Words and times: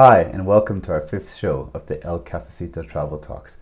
Hi, 0.00 0.20
and 0.20 0.46
welcome 0.46 0.80
to 0.82 0.92
our 0.92 1.00
fifth 1.00 1.34
show 1.34 1.72
of 1.74 1.86
the 1.86 2.00
El 2.04 2.22
Cafecito 2.22 2.86
Travel 2.88 3.18
Talks, 3.18 3.58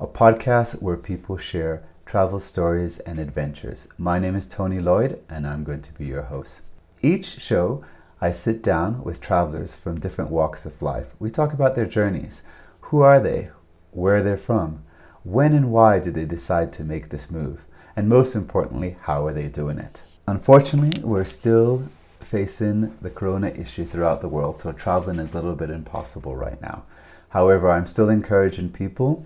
a 0.00 0.06
podcast 0.08 0.82
where 0.82 0.96
people 0.96 1.36
share 1.36 1.84
travel 2.04 2.40
stories 2.40 2.98
and 2.98 3.20
adventures. 3.20 3.86
My 3.96 4.18
name 4.18 4.34
is 4.34 4.48
Tony 4.48 4.80
Lloyd, 4.80 5.22
and 5.28 5.46
I'm 5.46 5.62
going 5.62 5.82
to 5.82 5.94
be 5.94 6.06
your 6.06 6.22
host. 6.22 6.62
Each 7.02 7.24
show, 7.24 7.84
I 8.20 8.32
sit 8.32 8.64
down 8.64 9.04
with 9.04 9.20
travelers 9.20 9.76
from 9.76 10.00
different 10.00 10.32
walks 10.32 10.66
of 10.66 10.82
life. 10.82 11.14
We 11.20 11.30
talk 11.30 11.52
about 11.52 11.76
their 11.76 11.86
journeys. 11.86 12.42
Who 12.80 13.02
are 13.02 13.20
they? 13.20 13.50
Where 13.92 14.16
are 14.16 14.22
they're 14.24 14.36
from? 14.36 14.82
When 15.22 15.54
and 15.54 15.70
why 15.70 16.00
did 16.00 16.16
they 16.16 16.26
decide 16.26 16.72
to 16.72 16.84
make 16.84 17.10
this 17.10 17.30
move? 17.30 17.64
And 17.94 18.08
most 18.08 18.34
importantly, 18.34 18.96
how 19.02 19.24
are 19.24 19.32
they 19.32 19.46
doing 19.46 19.78
it? 19.78 20.02
Unfortunately, 20.26 21.00
we're 21.04 21.22
still 21.22 21.84
facing 22.20 22.96
the 23.00 23.10
corona 23.10 23.48
issue 23.48 23.84
throughout 23.84 24.20
the 24.20 24.28
world, 24.28 24.60
so 24.60 24.72
traveling 24.72 25.18
is 25.18 25.34
a 25.34 25.36
little 25.36 25.56
bit 25.56 25.70
impossible 25.70 26.36
right 26.36 26.60
now. 26.62 26.84
However, 27.30 27.70
I'm 27.70 27.86
still 27.86 28.08
encouraging 28.08 28.70
people 28.70 29.24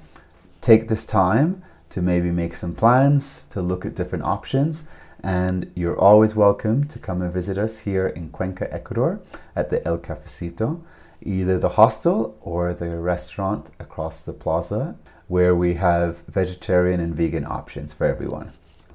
take 0.61 0.89
this 0.89 1.05
time 1.05 1.63
to 1.91 2.01
maybe 2.01 2.31
make 2.31 2.55
some 2.55 2.75
plans, 2.75 3.47
to 3.47 3.61
look 3.61 3.85
at 3.85 3.95
different 3.95 4.25
options, 4.25 4.91
and 5.23 5.71
you're 5.75 5.99
always 5.99 6.37
welcome 6.37 6.85
to 6.85 6.99
come 6.99 7.23
and 7.23 7.33
visit 7.33 7.57
us 7.57 7.81
here 7.81 8.09
in 8.09 8.31
Cuenca, 8.31 8.73
Ecuador 8.73 9.21
at 9.57 9.71
the 9.71 9.87
El 9.87 9.99
Cafecito, 9.99 10.81
either 11.23 11.59
the 11.59 11.71
hostel 11.71 12.37
or 12.43 12.73
the 12.73 12.99
restaurant 12.99 13.71
across 13.81 14.23
the 14.23 14.33
plaza 14.33 14.97
where 15.29 15.55
we 15.55 15.75
have 15.75 16.23
vegetarian 16.27 17.01
and 17.01 17.17
vegan 17.17 17.47
options 17.47 17.95
for 17.95 18.07
everyone. 18.07 18.53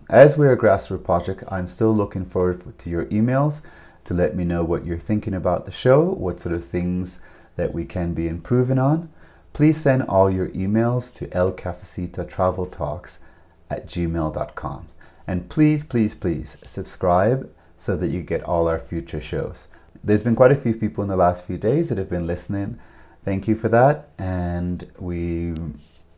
As 0.09 0.38
we're 0.38 0.54
a 0.54 0.58
grassroots 0.58 1.04
project, 1.04 1.44
I'm 1.50 1.68
still 1.68 1.95
looking 1.95 2.26
forward 2.26 2.78
to 2.78 2.90
your 2.90 3.06
emails 3.06 3.68
to 4.09 4.16
let 4.16 4.36
me 4.36 4.44
know 4.44 4.63
what 4.63 4.88
you're 4.88 4.98
thinking 4.98 5.36
about 5.36 5.66
the 5.66 5.72
show, 5.72 6.04
what 6.13 6.40
sort 6.40 6.55
of 6.55 6.66
things 6.66 7.22
that 7.58 7.76
we 7.76 7.86
can 7.86 8.16
be 8.16 8.27
improving 8.27 8.80
on. 8.80 9.08
Please 9.54 9.77
send 9.77 10.02
all 10.02 10.31
your 10.31 10.50
emails 10.50 11.13
to 11.13 11.28
elcafecitotraveltalks 11.28 13.23
at 13.69 13.86
gmail.com. 13.86 14.88
And 15.28 15.47
please, 15.47 15.84
please, 15.84 16.16
please 16.16 16.58
subscribe 16.66 17.52
so 17.78 17.95
that 17.97 18.08
you 18.08 18.23
get 18.23 18.42
all 18.42 18.67
our 18.67 18.80
future 18.80 19.22
shows. 19.22 19.67
There's 20.03 20.23
been 20.23 20.36
quite 20.36 20.52
a 20.52 20.56
few 20.56 20.73
people 20.73 21.03
in 21.03 21.08
the 21.08 21.16
last 21.16 21.45
few 21.45 21.59
days 21.59 21.89
that 21.89 22.00
have 22.00 22.09
been 22.09 22.25
listening. 22.25 22.80
Thank 23.23 23.47
you 23.47 23.53
for 23.53 23.69
that. 23.69 24.09
And 24.17 24.91
we 24.97 25.53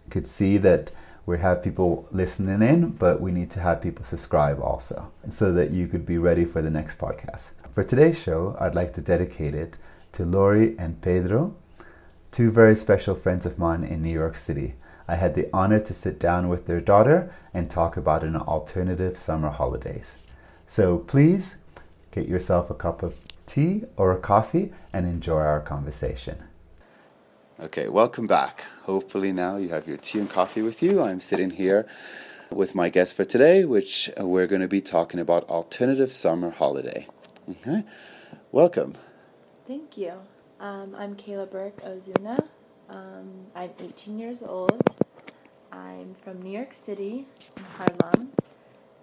could 0.09 0.27
see 0.27 0.57
that 0.59 0.93
we 1.25 1.39
have 1.39 1.61
people 1.61 2.07
listening 2.11 2.61
in, 2.61 2.91
but 2.91 3.19
we 3.19 3.33
need 3.33 3.51
to 3.51 3.59
have 3.59 3.81
people 3.81 4.05
subscribe 4.05 4.61
also 4.61 5.11
so 5.27 5.51
that 5.51 5.71
you 5.71 5.87
could 5.87 6.05
be 6.05 6.17
ready 6.17 6.45
for 6.45 6.61
the 6.61 6.69
next 6.69 6.97
podcast. 6.97 7.60
For 7.71 7.85
today's 7.85 8.21
show, 8.21 8.57
I'd 8.59 8.75
like 8.75 8.91
to 8.95 9.01
dedicate 9.01 9.55
it 9.55 9.77
to 10.11 10.25
Lori 10.25 10.77
and 10.77 11.01
Pedro, 11.01 11.55
two 12.29 12.51
very 12.51 12.75
special 12.75 13.15
friends 13.15 13.45
of 13.45 13.57
mine 13.57 13.85
in 13.85 14.01
New 14.01 14.09
York 14.09 14.35
City. 14.35 14.73
I 15.07 15.15
had 15.15 15.35
the 15.35 15.49
honor 15.53 15.79
to 15.79 15.93
sit 15.93 16.19
down 16.19 16.49
with 16.49 16.65
their 16.67 16.81
daughter 16.81 17.33
and 17.53 17.69
talk 17.69 17.95
about 17.95 18.25
an 18.25 18.35
alternative 18.35 19.17
summer 19.17 19.47
holidays. 19.47 20.27
So 20.65 20.97
please 20.97 21.63
get 22.11 22.27
yourself 22.27 22.69
a 22.69 22.75
cup 22.75 23.03
of 23.03 23.15
tea 23.45 23.85
or 23.95 24.11
a 24.11 24.19
coffee 24.19 24.73
and 24.91 25.05
enjoy 25.05 25.39
our 25.39 25.61
conversation. 25.61 26.43
Okay, 27.57 27.87
welcome 27.87 28.27
back. 28.27 28.65
Hopefully, 28.81 29.31
now 29.31 29.55
you 29.55 29.69
have 29.69 29.87
your 29.87 29.95
tea 29.95 30.19
and 30.19 30.29
coffee 30.29 30.61
with 30.61 30.83
you. 30.83 31.01
I'm 31.01 31.21
sitting 31.21 31.51
here 31.51 31.87
with 32.49 32.75
my 32.75 32.89
guest 32.89 33.15
for 33.15 33.23
today, 33.23 33.63
which 33.63 34.09
we're 34.17 34.47
going 34.47 34.61
to 34.61 34.67
be 34.67 34.81
talking 34.81 35.21
about 35.21 35.49
alternative 35.49 36.11
summer 36.11 36.49
holiday. 36.49 37.07
Okay, 37.51 37.83
welcome. 38.53 38.93
Thank 39.67 39.97
you. 39.97 40.13
Um, 40.61 40.95
I'm 40.97 41.15
Kayla 41.15 41.51
Burke 41.51 41.81
Ozuna. 41.81 42.47
Um, 42.87 43.47
I'm 43.53 43.71
18 43.77 44.17
years 44.17 44.41
old. 44.41 44.95
I'm 45.69 46.13
from 46.13 46.41
New 46.41 46.51
York 46.51 46.71
City, 46.71 47.27
in 47.57 47.63
Harlem, 47.77 48.31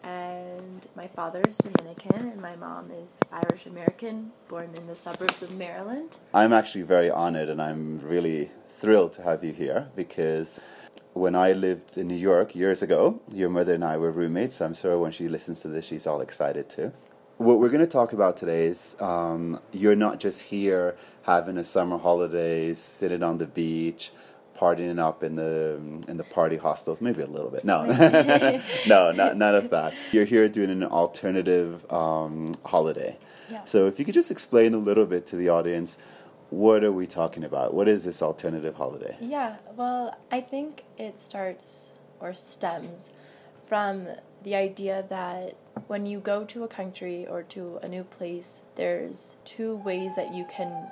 and 0.03 0.86
my 0.97 1.06
father 1.09 1.42
is 1.47 1.59
Dominican 1.59 2.28
and 2.28 2.41
my 2.41 2.56
mom 2.56 2.91
is 2.91 3.20
Irish 3.31 3.66
American, 3.66 4.32
born 4.48 4.70
in 4.78 4.86
the 4.86 4.94
suburbs 4.94 5.42
of 5.42 5.54
Maryland. 5.54 6.16
I'm 6.32 6.54
actually 6.54 6.82
very 6.82 7.10
honored 7.10 7.50
and 7.50 7.60
I'm 7.60 7.98
really 7.98 8.50
thrilled 8.66 9.12
to 9.15 9.22
have 9.25 9.44
you 9.44 9.53
here 9.53 9.88
because 9.94 10.59
when 11.12 11.34
I 11.34 11.53
lived 11.53 11.98
in 11.98 12.09
New 12.09 12.15
York 12.15 12.56
years 12.56 12.80
ago, 12.80 13.20
your 13.30 13.50
mother 13.50 13.75
and 13.75 13.84
I 13.84 13.98
were 13.98 14.10
roommates. 14.10 14.56
So 14.56 14.65
I'm 14.65 14.75
sure 14.75 14.98
when 14.98 15.12
she 15.12 15.28
listens 15.28 15.60
to 15.60 15.69
this, 15.69 15.84
she's 15.84 16.06
all 16.06 16.22
excited 16.22 16.70
too. 16.70 16.92
What 17.38 17.60
we're 17.60 17.69
going 17.69 17.81
to 17.81 17.87
talk 17.87 18.12
about 18.12 18.37
today 18.37 18.66
is 18.66 18.97
um, 19.00 19.60
you're 19.72 19.94
not 19.94 20.19
just 20.19 20.43
here 20.43 20.97
having 21.22 21.56
a 21.56 21.62
summer 21.62 21.97
holidays, 21.97 22.81
sitting 22.81 23.22
on 23.22 23.38
the 23.38 23.47
beach, 23.47 24.10
partying 24.56 24.99
up 24.99 25.22
in 25.22 25.37
the 25.37 25.81
in 26.09 26.16
the 26.16 26.25
party 26.25 26.56
hostels, 26.56 27.00
maybe 27.00 27.22
a 27.22 27.27
little 27.27 27.50
bit. 27.50 27.65
No, 27.65 27.84
no, 28.88 29.12
not 29.12 29.37
none 29.37 29.54
of 29.54 29.71
that. 29.71 29.94
You're 30.12 30.25
here 30.25 30.48
doing 30.48 30.71
an 30.71 30.82
alternative 30.82 31.91
um, 31.93 32.56
holiday. 32.65 33.16
Yeah. 33.48 33.65
So 33.65 33.87
if 33.87 34.00
you 34.00 34.04
could 34.04 34.15
just 34.15 34.32
explain 34.32 34.75
a 34.75 34.78
little 34.78 35.06
bit 35.06 35.25
to 35.27 35.37
the 35.37 35.48
audience, 35.48 35.97
what 36.50 36.82
are 36.82 36.93
we 36.93 37.06
talking 37.06 37.44
about? 37.44 37.72
What 37.72 37.87
is 37.87 38.03
this 38.03 38.21
alternative 38.21 38.75
holiday? 38.75 39.16
Yeah, 39.21 39.59
well, 39.77 40.19
I 40.32 40.41
think 40.41 40.82
it 40.98 41.19
starts 41.21 41.93
or 42.19 42.34
stems 42.34 43.10
from 43.69 44.09
the 44.43 44.54
idea 44.54 45.04
that 45.09 45.56
when 45.87 46.06
you 46.06 46.21
go 46.21 46.44
to 46.44 46.65
a 46.65 46.69
country 46.69 47.26
or 47.26 47.43
to 47.44 47.78
a 47.82 47.88
new 47.88 48.04
place, 48.04 48.62
there's 48.76 49.37
two 49.44 49.76
ways 49.76 50.16
that 50.16 50.34
you 50.34 50.47
can 50.50 50.91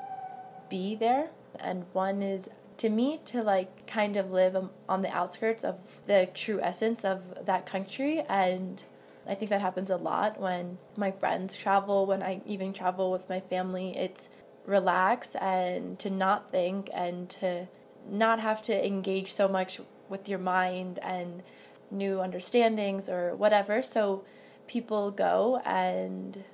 be 0.69 0.95
there. 0.95 1.29
And 1.59 1.85
one 1.93 2.23
is 2.23 2.49
to 2.79 2.91
me 2.91 3.21
to 3.27 3.43
like 3.43 3.87
kind 3.87 4.17
of 4.17 4.31
live 4.31 4.57
on 4.89 5.03
the 5.03 5.11
outskirts 5.11 5.65
of 5.65 5.79
the 6.07 6.29
true 6.35 6.61
essence 6.61 7.05
of 7.05 7.47
that 7.47 7.65
country 7.67 8.21
and 8.29 8.85
I 9.29 9.35
think 9.35 9.51
that 9.51 9.61
happens 9.61 9.91
a 9.91 9.97
lot 9.97 10.41
when 10.41 10.79
my 10.97 11.11
friends 11.11 11.57
travel, 11.57 12.07
when 12.07 12.23
I 12.23 12.41
even 12.47 12.73
travel 12.73 13.11
with 13.11 13.29
my 13.29 13.41
family. 13.41 13.97
It's 13.97 14.31
relax 14.65 15.35
and 15.37 15.99
to 15.99 16.11
not 16.11 16.51
think 16.53 16.91
and 16.95 17.29
to 17.31 17.67
not 18.09 18.41
have 18.41 18.63
to 18.63 18.87
engage 18.87 19.33
so 19.33 19.49
much 19.49 19.81
with 20.09 20.29
your 20.29 20.39
mind 20.39 21.01
and 21.03 21.43
new 21.91 22.21
understandings 22.21 23.09
or 23.09 23.35
whatever. 23.35 23.83
So 23.83 24.25
people 24.67 25.11
go 25.11 25.61
and 25.65 26.45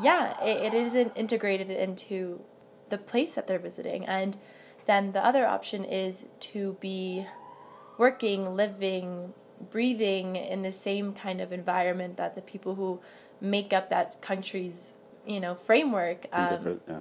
yeah, 0.00 0.42
it, 0.42 0.72
it 0.72 0.74
isn't 0.74 1.12
integrated 1.16 1.70
into 1.70 2.40
the 2.88 2.98
place 2.98 3.34
that 3.34 3.46
they're 3.46 3.58
visiting. 3.58 4.06
And 4.06 4.36
then 4.86 5.12
the 5.12 5.24
other 5.24 5.46
option 5.46 5.84
is 5.84 6.26
to 6.40 6.76
be 6.80 7.26
working, 7.98 8.56
living, 8.56 9.34
breathing 9.70 10.36
in 10.36 10.62
the 10.62 10.72
same 10.72 11.12
kind 11.12 11.40
of 11.40 11.52
environment 11.52 12.16
that 12.16 12.34
the 12.34 12.42
people 12.42 12.74
who 12.74 13.00
make 13.40 13.72
up 13.72 13.88
that 13.90 14.20
country's 14.20 14.94
you 15.26 15.40
know 15.40 15.54
framework 15.54 16.26
um, 16.32 16.80
uh-huh. 16.88 17.00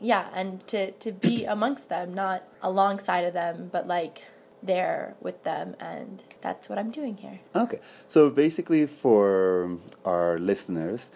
yeah 0.00 0.28
and 0.34 0.66
to 0.66 0.90
to 0.92 1.12
be 1.12 1.44
amongst 1.44 1.88
them 1.88 2.12
not 2.12 2.42
alongside 2.62 3.24
of 3.24 3.32
them 3.32 3.68
but 3.72 3.86
like 3.86 4.22
there 4.62 5.14
with 5.20 5.42
them 5.44 5.74
and 5.80 6.22
that's 6.40 6.68
what 6.68 6.78
i'm 6.78 6.90
doing 6.90 7.16
here 7.16 7.40
okay 7.54 7.80
so 8.08 8.30
basically 8.30 8.86
for 8.86 9.78
our 10.04 10.38
listeners 10.38 11.10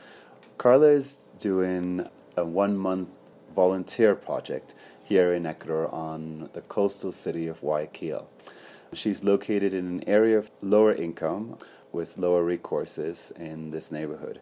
Kayla 0.59 0.95
is 0.95 1.29
doing 1.39 2.09
a 2.37 2.45
one 2.45 2.79
month 2.79 3.09
volunteer 3.55 4.15
project 4.15 4.75
here 5.05 5.33
in 5.33 5.45
Ecuador 5.45 5.93
on 5.95 6.49
the 6.55 6.63
coastal 6.63 7.13
city 7.13 7.47
of 7.47 7.61
Guayaquil. 7.61 8.29
She's 8.93 9.23
located 9.23 9.75
in 9.75 9.87
an 9.87 10.09
area 10.09 10.39
of 10.39 10.51
lower 10.63 10.95
income 10.95 11.59
with 11.93 12.17
lower 12.17 12.43
recourses 12.43 13.37
in 13.39 13.71
this 13.71 13.93
neighborhood. 13.93 14.41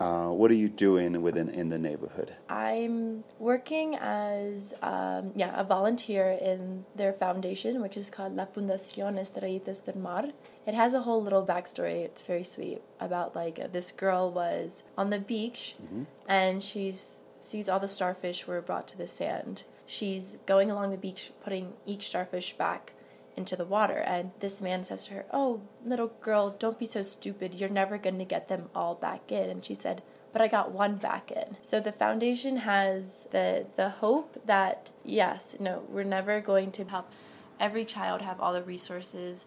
Uh, 0.00 0.28
what 0.28 0.50
are 0.50 0.54
you 0.54 0.68
doing 0.68 1.22
within 1.22 1.48
in 1.50 1.68
the 1.68 1.78
neighborhood? 1.78 2.34
I'm 2.48 3.24
working 3.38 3.96
as 3.96 4.74
um, 4.82 5.32
yeah 5.34 5.52
a 5.58 5.64
volunteer 5.64 6.32
in 6.32 6.84
their 6.96 7.12
foundation, 7.12 7.80
which 7.80 7.96
is 7.96 8.10
called 8.10 8.34
La 8.36 8.46
Fundación 8.46 9.18
Estrellitas 9.18 9.84
del 9.84 9.96
Mar. 9.96 10.26
It 10.66 10.74
has 10.74 10.94
a 10.94 11.02
whole 11.02 11.22
little 11.22 11.44
backstory. 11.44 12.04
It's 12.04 12.24
very 12.24 12.44
sweet 12.44 12.82
about 13.00 13.36
like 13.36 13.72
this 13.72 13.92
girl 13.92 14.30
was 14.30 14.82
on 14.96 15.10
the 15.10 15.18
beach 15.18 15.76
mm-hmm. 15.82 16.04
and 16.28 16.62
she's 16.62 17.14
sees 17.40 17.68
all 17.68 17.78
the 17.78 17.88
starfish 17.88 18.46
were 18.46 18.62
brought 18.62 18.88
to 18.88 18.96
the 18.96 19.06
sand 19.06 19.64
she's 19.86 20.38
going 20.46 20.70
along 20.70 20.90
the 20.90 20.96
beach 20.96 21.30
putting 21.42 21.74
each 21.84 22.06
starfish 22.06 22.56
back 22.56 22.93
into 23.36 23.56
the 23.56 23.64
water 23.64 23.98
and 23.98 24.30
this 24.40 24.62
man 24.62 24.84
says 24.84 25.06
to 25.06 25.14
her 25.14 25.26
oh 25.32 25.60
little 25.84 26.12
girl 26.20 26.54
don't 26.58 26.78
be 26.78 26.86
so 26.86 27.02
stupid 27.02 27.54
you're 27.54 27.68
never 27.68 27.98
going 27.98 28.18
to 28.18 28.24
get 28.24 28.48
them 28.48 28.68
all 28.74 28.94
back 28.94 29.32
in 29.32 29.50
and 29.50 29.64
she 29.64 29.74
said 29.74 30.02
but 30.34 30.42
I 30.42 30.48
got 30.48 30.72
one 30.72 30.96
back 30.96 31.30
in. 31.30 31.56
So 31.62 31.78
the 31.78 31.92
foundation 31.92 32.56
has 32.56 33.28
the 33.30 33.66
the 33.76 33.88
hope 33.88 34.36
that 34.46 34.90
yes, 35.04 35.54
no, 35.60 35.84
we're 35.88 36.02
never 36.02 36.40
going 36.40 36.72
to 36.72 36.84
help 36.84 37.12
every 37.60 37.84
child 37.84 38.20
have 38.20 38.40
all 38.40 38.52
the 38.52 38.64
resources 38.64 39.46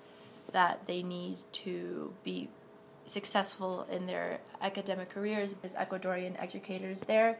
that 0.54 0.88
they 0.88 1.04
need 1.04 1.40
to 1.52 2.14
be 2.24 2.48
successful 3.06 3.86
in 3.92 4.06
their 4.06 4.40
academic 4.62 5.10
careers. 5.10 5.54
There's 5.62 5.74
Ecuadorian 5.74 6.42
educators 6.42 7.02
there 7.02 7.38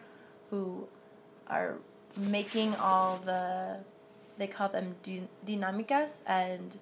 who 0.50 0.90
are 1.48 1.78
making 2.18 2.76
all 2.76 3.18
the 3.24 3.78
they 4.38 4.48
call 4.48 4.70
them 4.70 4.96
din- 5.04 5.30
dinamicas 5.46 6.20
and 6.26 6.78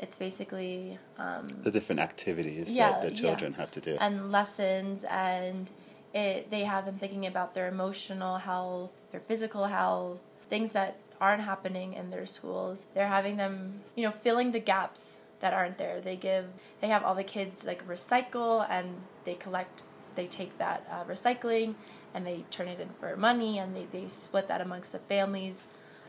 it's 0.00 0.18
basically 0.18 0.98
um, 1.18 1.48
The 1.62 1.70
different 1.70 2.00
activities 2.00 2.74
Yeah, 2.74 2.92
that 2.92 3.02
the 3.02 3.10
yeah. 3.10 3.20
children 3.20 3.54
have 3.54 3.70
to 3.72 3.80
do. 3.80 3.96
and 4.00 4.30
lessons 4.32 5.04
and 5.08 5.70
it 6.14 6.50
they 6.50 6.64
have 6.64 6.86
them 6.86 6.98
thinking 6.98 7.26
about 7.26 7.54
their 7.54 7.68
emotional 7.68 8.38
health 8.38 8.90
their 9.12 9.20
physical 9.20 9.64
health 9.66 10.20
things 10.48 10.72
that 10.72 10.96
aren't 11.20 11.42
happening 11.42 11.92
in 11.94 12.08
their 12.10 12.24
schools 12.24 12.86
they're 12.94 13.08
having 13.18 13.36
them 13.36 13.80
you 13.96 14.02
know 14.04 14.10
filling 14.10 14.52
the 14.52 14.60
gaps 14.60 15.18
that 15.40 15.52
aren't 15.52 15.76
there 15.76 16.00
they 16.00 16.16
give 16.16 16.46
they 16.80 16.88
have 16.88 17.02
all 17.04 17.14
the 17.14 17.24
kids 17.24 17.64
like 17.66 17.86
recycle 17.86 18.66
and 18.70 18.86
they 19.24 19.34
collect 19.34 19.82
they 20.14 20.26
take 20.26 20.56
that 20.58 20.86
uh, 20.90 21.04
recycling 21.04 21.74
and 22.14 22.26
they 22.26 22.42
turn 22.50 22.68
it 22.68 22.80
in 22.80 22.88
for 22.98 23.14
money 23.16 23.58
and 23.58 23.76
they, 23.76 23.86
they 23.92 24.08
split 24.08 24.48
that 24.48 24.60
amongst 24.62 24.92
the 24.92 24.98
families 24.98 25.64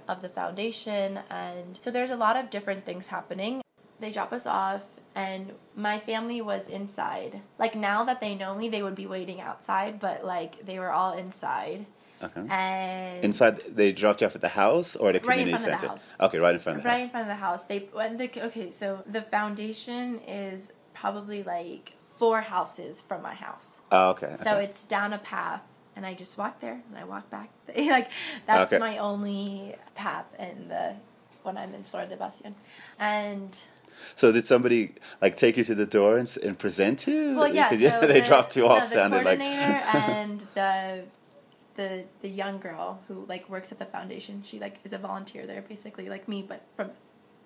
of 0.10 0.22
the 0.22 0.30
foundation 0.30 1.20
and 1.30 1.78
so 1.80 1.92
there's 1.92 2.10
a 2.10 2.16
lot 2.26 2.36
of 2.36 2.50
different 2.50 2.86
things 2.86 3.08
happening 3.08 3.62
they 4.00 4.12
drop 4.12 4.32
us 4.34 4.46
off 4.48 4.82
and 5.16 5.52
my 5.76 6.00
family 6.00 6.42
was 6.42 6.68
inside 6.68 7.42
like 7.58 7.76
now 7.76 8.04
that 8.04 8.20
they 8.20 8.34
know 8.36 8.56
me 8.56 8.68
they 8.70 8.84
would 8.84 8.96
be 8.96 9.08
waiting 9.08 9.40
outside 9.40 10.00
but 10.00 10.26
like 10.26 10.66
they 10.66 10.78
were 10.80 10.92
all 10.92 11.14
inside 11.14 11.86
Okay. 12.22 12.46
and 12.52 13.24
Inside, 13.24 13.62
they 13.80 13.94
dropped 13.94 14.20
you 14.20 14.28
off 14.28 14.36
at 14.36 14.42
the 14.42 14.50
house 14.64 14.98
or 14.98 15.14
the 15.14 15.20
Right 15.20 15.40
in 15.40 15.46
community 15.46 15.52
the 15.54 15.58
center? 15.80 15.88
house. 15.88 16.12
Okay, 16.20 16.38
right 16.38 16.54
in 16.54 16.60
front 16.60 16.78
of 16.80 16.84
the 16.84 16.90
right 16.90 16.94
house. 16.94 17.00
Right 17.00 17.04
in 17.06 17.10
front 17.12 17.24
of 17.30 17.34
the 17.36 17.42
house 17.48 17.64
they 17.64 17.80
the 18.18 18.44
okay 18.48 18.72
so 18.72 19.04
the 19.10 19.22
foundation 19.22 20.20
is 20.28 20.74
probably 20.94 21.44
like 21.44 21.94
four 22.18 22.42
houses 22.42 23.00
from 23.00 23.22
my 23.22 23.36
house 23.36 23.80
Oh, 23.92 24.10
okay. 24.10 24.36
so 24.38 24.56
okay. 24.56 24.66
it's 24.66 24.84
down 24.84 25.14
a 25.14 25.18
path 25.20 25.62
and 26.00 26.06
i 26.06 26.14
just 26.24 26.38
walk 26.38 26.56
there 26.62 26.78
and 26.88 26.98
i 26.98 27.04
walk 27.04 27.30
back 27.30 27.50
like 27.76 28.08
that's 28.48 28.72
Okay. 28.72 28.80
my 28.80 28.98
only 29.10 29.76
path 29.96 30.28
in 30.40 30.70
the 30.70 30.96
when 31.44 31.58
i'm 31.58 31.74
in 31.78 31.84
flor 31.84 32.06
de 32.06 32.16
Bastión 32.24 32.54
and 32.98 33.52
So 34.16 34.32
did 34.32 34.46
somebody 34.54 34.82
like 35.24 35.36
take 35.44 35.58
you 35.60 35.66
to 35.72 35.76
the 35.84 35.90
door 35.98 36.12
and, 36.22 36.30
and 36.46 36.54
present 36.66 37.06
you? 37.12 37.36
Well, 37.36 37.52
yeah. 37.54 37.68
Because 37.70 37.92
so 37.92 38.00
they 38.14 38.22
the, 38.22 38.30
dropped 38.32 38.56
you 38.56 38.64
no, 38.64 38.70
off. 38.72 38.84
the 38.88 38.96
sounded 38.96 39.24
like 39.26 39.40
and 40.20 40.40
the 40.60 41.04
the 41.80 41.90
the 42.24 42.30
young 42.44 42.56
girl 42.68 42.88
who 43.08 43.16
like 43.34 43.44
works 43.50 43.70
at 43.74 43.80
the 43.84 43.90
foundation. 43.98 44.42
She 44.50 44.56
like 44.66 44.76
is 44.88 44.94
a 44.94 44.98
volunteer 45.10 45.44
there, 45.52 45.62
basically 45.74 46.08
like 46.16 46.24
me, 46.34 46.40
but 46.52 46.62
from 46.78 46.88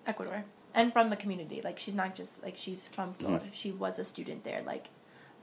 Ecuador 0.06 0.40
and 0.74 0.94
from 0.94 1.10
the 1.10 1.16
community. 1.24 1.62
Like 1.68 1.78
she's 1.84 1.96
not 2.04 2.12
just 2.20 2.34
like 2.46 2.58
she's 2.64 2.82
from 2.96 3.14
Florida. 3.20 3.46
Mm-hmm. 3.46 3.62
She 3.62 3.72
was 3.72 3.98
a 3.98 4.06
student 4.14 4.44
there. 4.44 4.62
Like, 4.74 4.86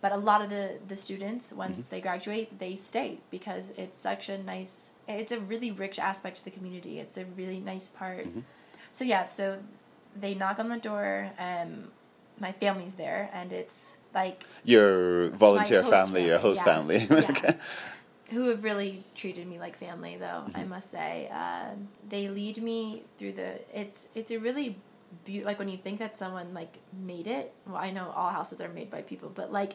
but 0.00 0.12
a 0.12 0.17
lot 0.17 0.43
of 0.43 0.50
the 0.50 0.79
the 0.88 0.97
students 0.97 1.52
once 1.52 1.88
they 1.88 2.00
graduate, 2.00 2.58
they 2.58 2.76
stay 2.76 3.19
because 3.31 3.70
it's 3.76 4.00
such 4.00 4.29
a 4.29 4.38
nice. 4.38 4.91
It's 5.08 5.32
a 5.32 5.41
really 5.41 5.73
rich 5.73 5.99
aspect 5.99 6.37
to 6.38 6.44
the 6.44 6.50
community. 6.50 7.00
It's 7.00 7.17
a 7.17 7.25
really 7.25 7.58
nice 7.58 7.88
part. 7.88 8.26
So 8.93 9.05
yeah, 9.05 9.26
so 9.29 9.58
they 10.19 10.35
knock 10.35 10.58
on 10.58 10.69
the 10.69 10.76
door. 10.76 11.31
Um, 11.38 11.88
my 12.38 12.52
family's 12.52 12.94
there, 12.94 13.29
and 13.32 13.52
it's 13.52 13.97
like 14.14 14.44
your 14.64 15.31
volunteer 15.31 15.82
host 15.82 15.94
family, 15.94 16.26
your 16.26 16.38
host 16.38 16.62
yeah. 16.64 16.75
family. 16.75 17.06
Okay. 17.11 17.55
who 18.31 18.49
have 18.49 18.62
really 18.62 19.03
treated 19.17 19.46
me 19.46 19.58
like 19.58 19.76
family 19.76 20.17
though 20.17 20.44
i 20.55 20.62
must 20.62 20.88
say 20.88 21.29
um, 21.32 21.88
they 22.08 22.29
lead 22.29 22.62
me 22.62 23.03
through 23.19 23.32
the 23.32 23.58
it's 23.76 24.06
it's 24.14 24.31
a 24.31 24.38
really 24.38 24.76
beau- 25.26 25.44
like 25.44 25.58
when 25.58 25.69
you 25.69 25.76
think 25.76 25.99
that 25.99 26.17
someone 26.17 26.55
like 26.55 26.79
made 26.93 27.26
it 27.26 27.53
well 27.67 27.76
i 27.76 27.91
know 27.91 28.12
all 28.14 28.31
houses 28.31 28.61
are 28.61 28.69
made 28.69 28.88
by 28.88 29.03
people 29.03 29.29
but 29.35 29.53
like 29.53 29.75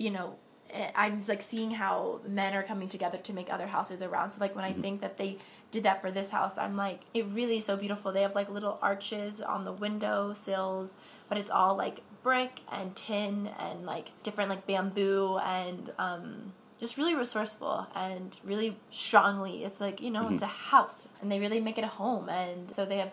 you 0.00 0.10
know 0.10 0.34
eh, 0.70 0.90
i'm 0.94 1.22
like 1.28 1.42
seeing 1.42 1.70
how 1.70 2.20
men 2.26 2.54
are 2.54 2.62
coming 2.62 2.88
together 2.88 3.18
to 3.18 3.32
make 3.32 3.52
other 3.52 3.66
houses 3.66 4.02
around. 4.02 4.32
So 4.32 4.40
like 4.40 4.56
when 4.56 4.64
i 4.64 4.72
think 4.72 5.02
that 5.02 5.18
they 5.18 5.36
did 5.70 5.82
that 5.82 6.00
for 6.00 6.10
this 6.10 6.30
house 6.30 6.56
i'm 6.58 6.76
like 6.76 7.00
it 7.12 7.26
really 7.26 7.58
is 7.58 7.64
so 7.64 7.76
beautiful. 7.76 8.10
They 8.10 8.22
have 8.22 8.34
like 8.34 8.50
little 8.50 8.78
arches 8.82 9.40
on 9.40 9.64
the 9.64 9.72
window 9.72 10.32
sills 10.32 10.94
but 11.28 11.36
it's 11.38 11.50
all 11.50 11.76
like 11.76 12.00
brick 12.22 12.60
and 12.72 12.96
tin 12.96 13.50
and 13.58 13.84
like 13.84 14.10
different 14.22 14.50
like 14.50 14.66
bamboo 14.66 15.38
and 15.38 15.92
um 15.98 16.52
just 16.80 16.96
really 16.96 17.14
resourceful 17.14 17.86
and 17.94 18.40
really 18.42 18.74
strongly. 18.90 19.64
It's 19.64 19.80
like 19.82 20.00
you 20.00 20.10
know 20.10 20.28
it's 20.28 20.42
a 20.42 20.46
house 20.72 21.08
and 21.20 21.30
they 21.30 21.38
really 21.38 21.60
make 21.60 21.76
it 21.76 21.84
a 21.84 21.94
home. 22.02 22.30
And 22.30 22.74
so 22.74 22.86
they 22.86 22.98
have 22.98 23.12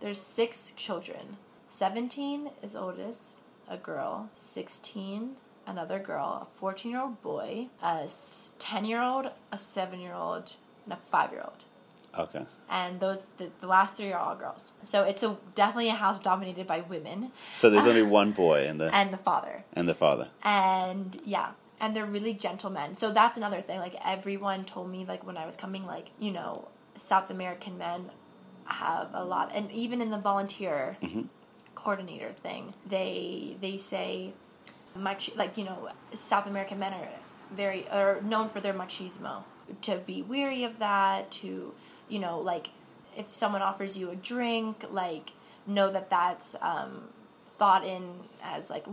there's 0.00 0.20
six 0.20 0.72
children. 0.76 1.38
17 1.68 2.50
is 2.62 2.76
oldest 2.76 3.22
a 3.66 3.78
girl. 3.78 4.28
16 4.34 5.36
another 5.66 5.98
girl 5.98 6.48
a 6.52 6.58
14 6.58 6.90
year 6.90 7.00
old 7.00 7.22
boy 7.22 7.68
a 7.82 8.08
10 8.58 8.84
year 8.84 9.00
old 9.00 9.30
a 9.50 9.58
7 9.58 10.00
year 10.00 10.14
old 10.14 10.56
and 10.84 10.92
a 10.92 10.96
5 10.96 11.32
year 11.32 11.42
old 11.44 11.64
Okay. 12.18 12.44
and 12.68 13.00
those 13.00 13.22
the, 13.38 13.50
the 13.60 13.66
last 13.66 13.96
three 13.96 14.12
are 14.12 14.18
all 14.18 14.36
girls. 14.36 14.72
So 14.82 15.02
it's 15.02 15.22
a 15.22 15.38
definitely 15.54 15.88
a 15.88 15.94
house 15.94 16.20
dominated 16.20 16.66
by 16.66 16.82
women. 16.82 17.32
So 17.56 17.70
there's 17.70 17.86
only 17.86 18.02
one 18.20 18.32
boy 18.32 18.66
and 18.66 18.78
the 18.78 18.94
and 18.94 19.12
the 19.14 19.16
father. 19.16 19.64
And 19.72 19.88
the 19.88 19.94
father. 19.94 20.28
and 20.42 21.18
yeah. 21.24 21.52
And 21.80 21.96
they're 21.96 22.04
really 22.04 22.34
gentlemen. 22.34 22.98
So 22.98 23.12
that's 23.12 23.38
another 23.38 23.62
thing. 23.62 23.78
Like 23.78 23.96
everyone 24.04 24.64
told 24.64 24.90
me 24.90 25.06
like 25.06 25.26
when 25.26 25.36
i 25.38 25.46
was 25.46 25.56
coming 25.56 25.86
like 25.86 26.10
you 26.18 26.30
know 26.30 26.68
south 26.94 27.30
american 27.30 27.78
men 27.78 28.10
have 28.66 29.08
a 29.14 29.24
lot 29.24 29.50
and 29.54 29.72
even 29.72 30.00
in 30.00 30.10
the 30.10 30.18
volunteer 30.18 30.96
mm-hmm. 31.02 31.22
coordinator 31.74 32.30
thing 32.32 32.74
they 32.86 33.56
they 33.60 33.76
say 33.76 34.32
mach- 34.94 35.36
like 35.36 35.56
you 35.56 35.64
know 35.64 35.88
south 36.14 36.46
american 36.46 36.78
men 36.78 36.92
are 36.92 37.08
very 37.54 37.88
are 37.88 38.20
known 38.22 38.48
for 38.48 38.60
their 38.60 38.74
machismo 38.74 39.42
to 39.80 39.96
be 39.98 40.22
weary 40.22 40.64
of 40.64 40.78
that 40.78 41.30
to 41.30 41.74
you 42.08 42.18
know 42.18 42.38
like 42.38 42.70
if 43.16 43.34
someone 43.34 43.62
offers 43.62 43.96
you 43.96 44.10
a 44.10 44.16
drink 44.16 44.84
like 44.90 45.32
know 45.66 45.90
that 45.90 46.10
that's 46.10 46.54
um 46.60 47.08
thought 47.58 47.84
in 47.84 48.14
as 48.42 48.70
like 48.70 48.84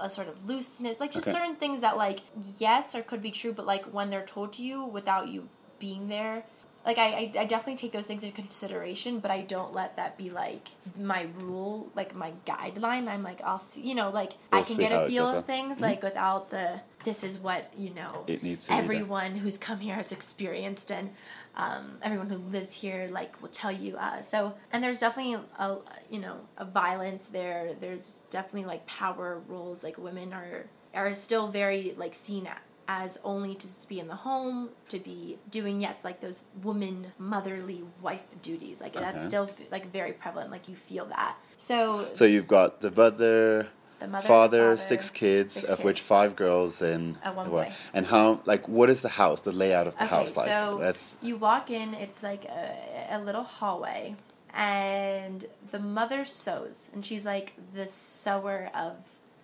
a 0.00 0.10
sort 0.10 0.26
of 0.28 0.48
looseness 0.48 0.98
like 0.98 1.12
just 1.12 1.28
Okay. 1.28 1.36
certain 1.36 1.54
things 1.56 1.80
that 1.82 1.96
like 1.96 2.20
yes 2.58 2.94
or 2.94 3.02
could 3.02 3.22
be 3.22 3.30
true 3.30 3.52
but 3.52 3.64
like 3.66 3.84
when 3.94 4.10
they're 4.10 4.24
told 4.24 4.52
to 4.54 4.62
you 4.62 4.84
without 4.84 5.28
you 5.28 5.48
being 5.78 6.08
there 6.08 6.44
like 6.86 6.98
I, 6.98 7.06
I, 7.06 7.32
I 7.40 7.44
definitely 7.44 7.76
take 7.76 7.92
those 7.92 8.06
things 8.06 8.22
into 8.22 8.34
consideration 8.34 9.18
but 9.18 9.30
i 9.30 9.42
don't 9.42 9.74
let 9.74 9.96
that 9.96 10.16
be 10.16 10.30
like 10.30 10.68
my 10.98 11.26
rule 11.38 11.90
like 11.94 12.14
my 12.14 12.32
guideline. 12.46 13.08
I'm 13.08 13.22
like 13.22 13.42
i'll 13.42 13.58
see 13.58 13.82
you 13.82 13.94
know 13.94 14.10
like 14.10 14.34
i 14.52 14.56
We'll 14.58 14.64
can 14.64 14.76
get 14.76 14.92
a 14.92 15.06
feel 15.08 15.28
of 15.28 15.44
things 15.44 15.80
like 15.80 16.02
without 16.02 16.50
the 16.50 16.80
this 17.04 17.22
is 17.22 17.38
what 17.38 17.72
you 17.76 17.90
know 17.94 18.24
It 18.26 18.42
needs 18.42 18.68
everyone 18.70 19.34
who's 19.34 19.58
come 19.58 19.80
here 19.80 19.94
has 19.94 20.12
experienced 20.12 20.90
and 20.90 21.10
um, 21.56 21.96
everyone 22.02 22.28
who 22.28 22.36
lives 22.36 22.72
here 22.72 23.08
like 23.10 23.40
will 23.40 23.48
tell 23.48 23.72
you 23.72 23.96
uh, 23.96 24.20
so 24.20 24.54
and 24.72 24.84
there's 24.84 25.00
definitely 25.00 25.40
a 25.58 25.78
you 26.10 26.20
know 26.20 26.36
a 26.58 26.64
violence 26.64 27.28
there. 27.28 27.74
There's 27.80 28.20
definitely 28.30 28.66
like 28.66 28.86
power 28.86 29.40
roles 29.48 29.82
like 29.82 29.96
women 29.98 30.32
are 30.32 30.66
are 30.94 31.14
still 31.14 31.48
very 31.48 31.94
like 31.96 32.14
seen 32.14 32.46
as 32.88 33.18
only 33.24 33.54
to 33.54 33.66
be 33.88 33.98
in 33.98 34.06
the 34.08 34.14
home 34.14 34.68
to 34.88 34.98
be 34.98 35.38
doing 35.50 35.80
yes 35.80 36.04
like 36.04 36.20
those 36.20 36.44
woman 36.62 37.06
motherly 37.18 37.82
wife 38.00 38.22
duties 38.42 38.80
like 38.80 38.92
that's 38.92 39.24
still 39.24 39.50
like 39.72 39.90
very 39.92 40.12
prevalent 40.12 40.50
like 40.50 40.68
you 40.68 40.76
feel 40.76 41.04
that 41.06 41.36
so 41.56 42.06
So 42.14 42.24
you've 42.24 42.46
got 42.46 42.80
the 42.82 42.90
mother, 42.90 43.68
the 43.98 44.06
mother 44.08 44.26
father, 44.28 44.58
father, 44.58 44.76
six 44.76 45.10
kids, 45.10 45.54
six 45.54 45.68
of 45.68 45.78
kids. 45.78 45.84
which 45.86 46.00
five 46.02 46.36
girls 46.36 46.82
and 46.82 47.16
And 47.24 47.34
one 47.34 47.48
boy. 47.50 47.72
And 47.94 48.06
how 48.06 48.40
like 48.44 48.68
what 48.68 48.90
is 48.90 49.00
the 49.02 49.08
house? 49.08 49.40
The 49.40 49.52
layout 49.52 49.86
of 49.86 49.94
the 49.96 50.04
Okay, 50.04 50.14
house 50.16 50.36
like? 50.36 50.48
so 50.48 50.78
That's 50.78 51.14
you 51.22 51.36
walk 51.38 51.70
in, 51.70 51.94
it's 51.94 52.22
like 52.22 52.44
a, 52.44 53.06
a 53.10 53.18
little 53.20 53.42
hallway, 53.42 54.14
and 54.52 55.46
the 55.70 55.78
mother 55.78 56.24
sews, 56.24 56.88
and 56.92 57.04
she's 57.04 57.24
like 57.24 57.54
the 57.74 57.86
sewer 57.86 58.68
of 58.74 58.94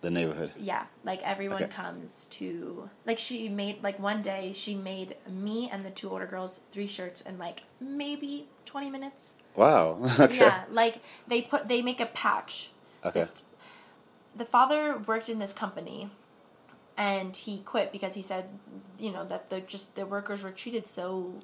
the 0.02 0.10
neighborhood. 0.10 0.52
yeah, 0.58 0.84
like 1.04 1.20
everyone 1.22 1.62
Okay. 1.62 1.72
comes 1.72 2.26
to 2.30 2.90
like 3.06 3.18
she 3.18 3.48
made 3.48 3.82
like 3.82 3.98
one 3.98 4.20
day 4.20 4.52
she 4.52 4.74
made 4.74 5.16
me 5.28 5.70
and 5.72 5.84
the 5.84 5.90
two 5.90 6.10
older 6.10 6.26
girls 6.26 6.60
three 6.70 6.86
shirts 6.86 7.20
in 7.22 7.38
like 7.38 7.62
maybe 7.80 8.48
twenty 8.66 8.90
minutes. 8.90 9.32
Wow. 9.56 9.98
okay. 10.20 10.36
Yeah, 10.36 10.64
like 10.70 11.00
they 11.26 11.40
put 11.42 11.68
they 11.68 11.80
make 11.82 12.00
a 12.00 12.06
patch. 12.06 12.70
Okay. 13.04 13.20
This- 13.20 13.42
the 14.34 14.44
father 14.46 14.96
worked 15.06 15.28
in 15.28 15.38
this 15.38 15.52
company 15.52 16.10
and 16.96 17.36
he 17.36 17.58
quit 17.58 17.92
because 17.92 18.14
he 18.14 18.22
said, 18.22 18.48
you 18.98 19.10
know, 19.12 19.24
that 19.26 19.50
the 19.50 19.60
just 19.60 19.94
the 19.94 20.06
workers 20.06 20.42
were 20.42 20.50
treated 20.50 20.86
so 20.86 21.34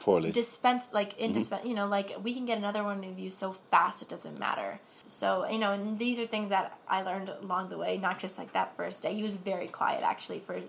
Poorly. 0.00 0.32
dispense 0.32 0.90
like 0.92 1.10
mm-hmm. 1.10 1.26
indispense 1.26 1.64
you 1.64 1.74
know 1.74 1.86
like 1.86 2.12
we 2.24 2.34
can 2.34 2.44
get 2.44 2.58
another 2.58 2.82
one 2.82 3.04
of 3.04 3.18
you 3.20 3.30
so 3.30 3.52
fast 3.70 4.02
it 4.02 4.08
doesn't 4.08 4.36
matter 4.38 4.80
so 5.04 5.46
you 5.48 5.58
know 5.58 5.72
and 5.72 5.98
these 5.98 6.20
are 6.20 6.26
things 6.26 6.50
that 6.50 6.78
i 6.88 7.02
learned 7.02 7.28
along 7.42 7.68
the 7.68 7.76
way 7.76 7.98
not 7.98 8.18
just 8.18 8.38
like 8.38 8.52
that 8.52 8.76
first 8.76 9.02
day. 9.02 9.14
He 9.14 9.22
was 9.22 9.36
very 9.36 9.68
quiet 9.68 10.02
actually 10.02 10.38
for 10.40 10.60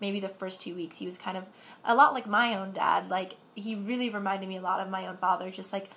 maybe 0.00 0.20
the 0.20 0.28
first 0.28 0.60
two 0.60 0.74
weeks. 0.74 0.98
He 0.98 1.06
was 1.06 1.16
kind 1.16 1.36
of 1.36 1.44
a 1.84 1.94
lot 1.94 2.12
like 2.12 2.26
my 2.26 2.54
own 2.54 2.72
dad. 2.72 3.08
Like 3.08 3.34
he 3.54 3.74
really 3.74 4.10
reminded 4.10 4.48
me 4.48 4.56
a 4.56 4.60
lot 4.60 4.80
of 4.80 4.90
my 4.90 5.06
own 5.06 5.16
father 5.16 5.50
just 5.50 5.72
like 5.72 5.88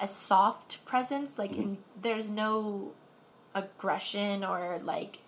a 0.00 0.08
soft 0.08 0.84
presence. 0.84 1.38
Like 1.38 1.52
in, 1.52 1.78
there's 2.00 2.30
no 2.30 2.92
aggression 3.54 4.44
or 4.44 4.80
like 4.82 5.18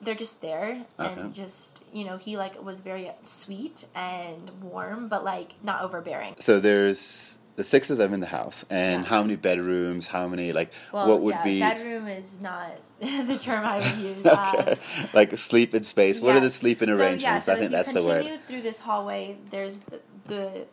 they're 0.00 0.14
just 0.14 0.40
there 0.40 0.84
Okay. 0.98 1.12
and 1.20 1.34
just 1.34 1.82
you 1.92 2.04
know 2.04 2.16
he 2.16 2.36
like 2.36 2.62
was 2.62 2.80
very 2.80 3.10
sweet 3.22 3.84
and 3.94 4.50
warm 4.62 5.08
but 5.08 5.24
like 5.24 5.54
not 5.62 5.82
overbearing. 5.82 6.34
So 6.38 6.60
there's 6.60 7.38
the 7.56 7.64
six 7.64 7.88
of 7.90 7.98
them 7.98 8.12
in 8.12 8.20
the 8.20 8.26
house, 8.26 8.64
and 8.68 9.02
Yeah. 9.02 9.08
how 9.08 9.22
many 9.22 9.36
bedrooms? 9.36 10.06
How 10.08 10.26
many 10.26 10.52
like 10.52 10.72
Well, 10.92 11.08
what 11.08 11.20
would 11.22 11.34
yeah, 11.36 11.44
be 11.44 11.60
bedroom 11.60 12.08
is 12.08 12.40
not 12.40 12.72
the 13.00 13.38
term 13.40 13.64
I 13.64 13.78
would 13.78 13.98
use. 14.04 14.26
okay. 14.26 14.72
Um, 14.72 14.78
like 15.12 15.36
sleep 15.38 15.74
in 15.74 15.82
space? 15.84 16.20
What 16.20 16.34
are 16.36 16.40
the 16.40 16.50
sleeping 16.50 16.88
So, 16.88 16.94
arrangements? 16.96 17.22
yeah, 17.24 17.38
so 17.40 17.52
I 17.52 17.58
think 17.58 17.70
that's 17.70 17.92
the 17.92 18.04
word. 18.04 18.40
through 18.48 18.62
this 18.62 18.78
hallway, 18.80 19.36
there's 19.50 19.78
the, 19.78 20.00
the 20.26 20.66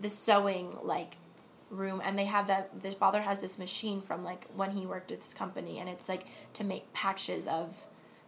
the 0.00 0.10
sewing 0.10 0.76
like 0.82 1.16
room, 1.70 2.00
and 2.04 2.18
they 2.18 2.24
have 2.26 2.46
that. 2.48 2.80
The 2.82 2.90
father 2.92 3.20
has 3.20 3.40
this 3.40 3.58
machine 3.58 4.00
from 4.02 4.24
like 4.24 4.46
when 4.54 4.70
he 4.70 4.86
worked 4.86 5.12
at 5.12 5.20
this 5.20 5.34
company, 5.34 5.78
and 5.78 5.88
it's 5.88 6.08
like 6.08 6.26
to 6.54 6.64
make 6.64 6.92
patches 6.92 7.46
of, 7.46 7.74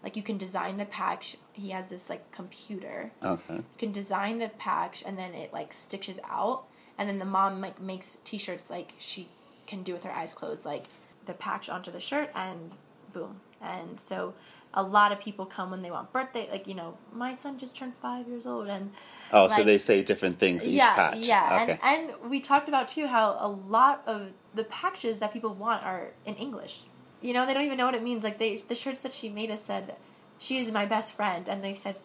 like 0.03 0.17
you 0.17 0.23
can 0.23 0.39
design 0.39 0.79
the 0.79 0.85
patch. 0.87 1.37
He 1.53 1.71
has 1.71 1.89
this 1.91 2.09
like 2.11 2.31
computer. 2.33 3.13
Okay. 3.23 3.57
You 3.57 3.65
can 3.79 3.93
design 3.93 4.39
the 4.39 4.49
patch, 4.49 5.03
and 5.07 5.19
then 5.19 5.35
it 5.35 5.53
like 5.53 5.73
stitches 5.73 6.19
out, 6.29 6.65
and 7.01 7.09
then 7.09 7.19
the 7.19 7.25
mom 7.25 7.63
like 7.63 7.81
makes 7.81 8.19
t-shirts 8.25 8.69
like 8.69 8.93
she 8.99 9.27
can 9.67 9.83
do 9.83 9.95
with 9.95 10.05
her 10.05 10.13
eyes 10.13 10.35
closed, 10.35 10.67
like 10.67 10.85
the 11.25 11.33
patch 11.33 11.71
onto 11.71 11.91
the 11.91 11.99
shirt, 11.99 12.31
and 12.35 12.73
boom. 13.15 13.41
And 13.63 13.99
so 13.99 14.35
a 14.75 14.83
lot 14.83 15.11
of 15.11 15.19
people 15.19 15.47
come 15.47 15.71
when 15.71 15.81
they 15.81 15.91
want 15.91 16.13
birthday, 16.13 16.47
like 16.51 16.67
you 16.69 16.75
know, 16.75 16.99
my 17.11 17.33
son 17.33 17.57
just 17.59 17.75
turned 17.75 17.95
five 17.95 18.29
years 18.29 18.47
old, 18.47 18.69
and 18.69 18.93
Oh, 19.33 19.49
so 19.49 19.65
they 19.65 19.79
say 19.79 20.03
different 20.03 20.39
things 20.39 20.67
each 20.67 20.75
yeah, 20.75 20.95
patch. 20.95 21.27
yeah, 21.27 21.59
Okay. 21.63 21.79
and 21.83 22.11
and 22.21 22.31
we 22.31 22.39
talked 22.39 22.69
about 22.69 22.87
too 22.87 23.07
how 23.07 23.37
a 23.41 23.49
lot 23.49 24.03
of 24.07 24.33
the 24.55 24.65
patches 24.65 25.17
that 25.21 25.33
people 25.33 25.55
want 25.55 25.83
are 25.83 26.09
in 26.27 26.35
English. 26.35 26.83
You 27.23 27.33
know, 27.33 27.47
they 27.47 27.55
don't 27.55 27.65
even 27.65 27.79
know 27.79 27.87
what 27.87 27.95
it 27.95 28.03
means. 28.03 28.25
Like 28.25 28.37
they, 28.37 28.57
the 28.57 28.75
shirts 28.75 28.99
that 29.01 29.13
she 29.13 29.31
made 29.31 29.51
us 29.51 29.63
said, 29.65 29.97
"She 30.39 30.59
is 30.59 30.71
my 30.71 30.85
best 30.85 31.15
friend," 31.15 31.49
and 31.49 31.65
they 31.65 31.73
said 31.75 31.99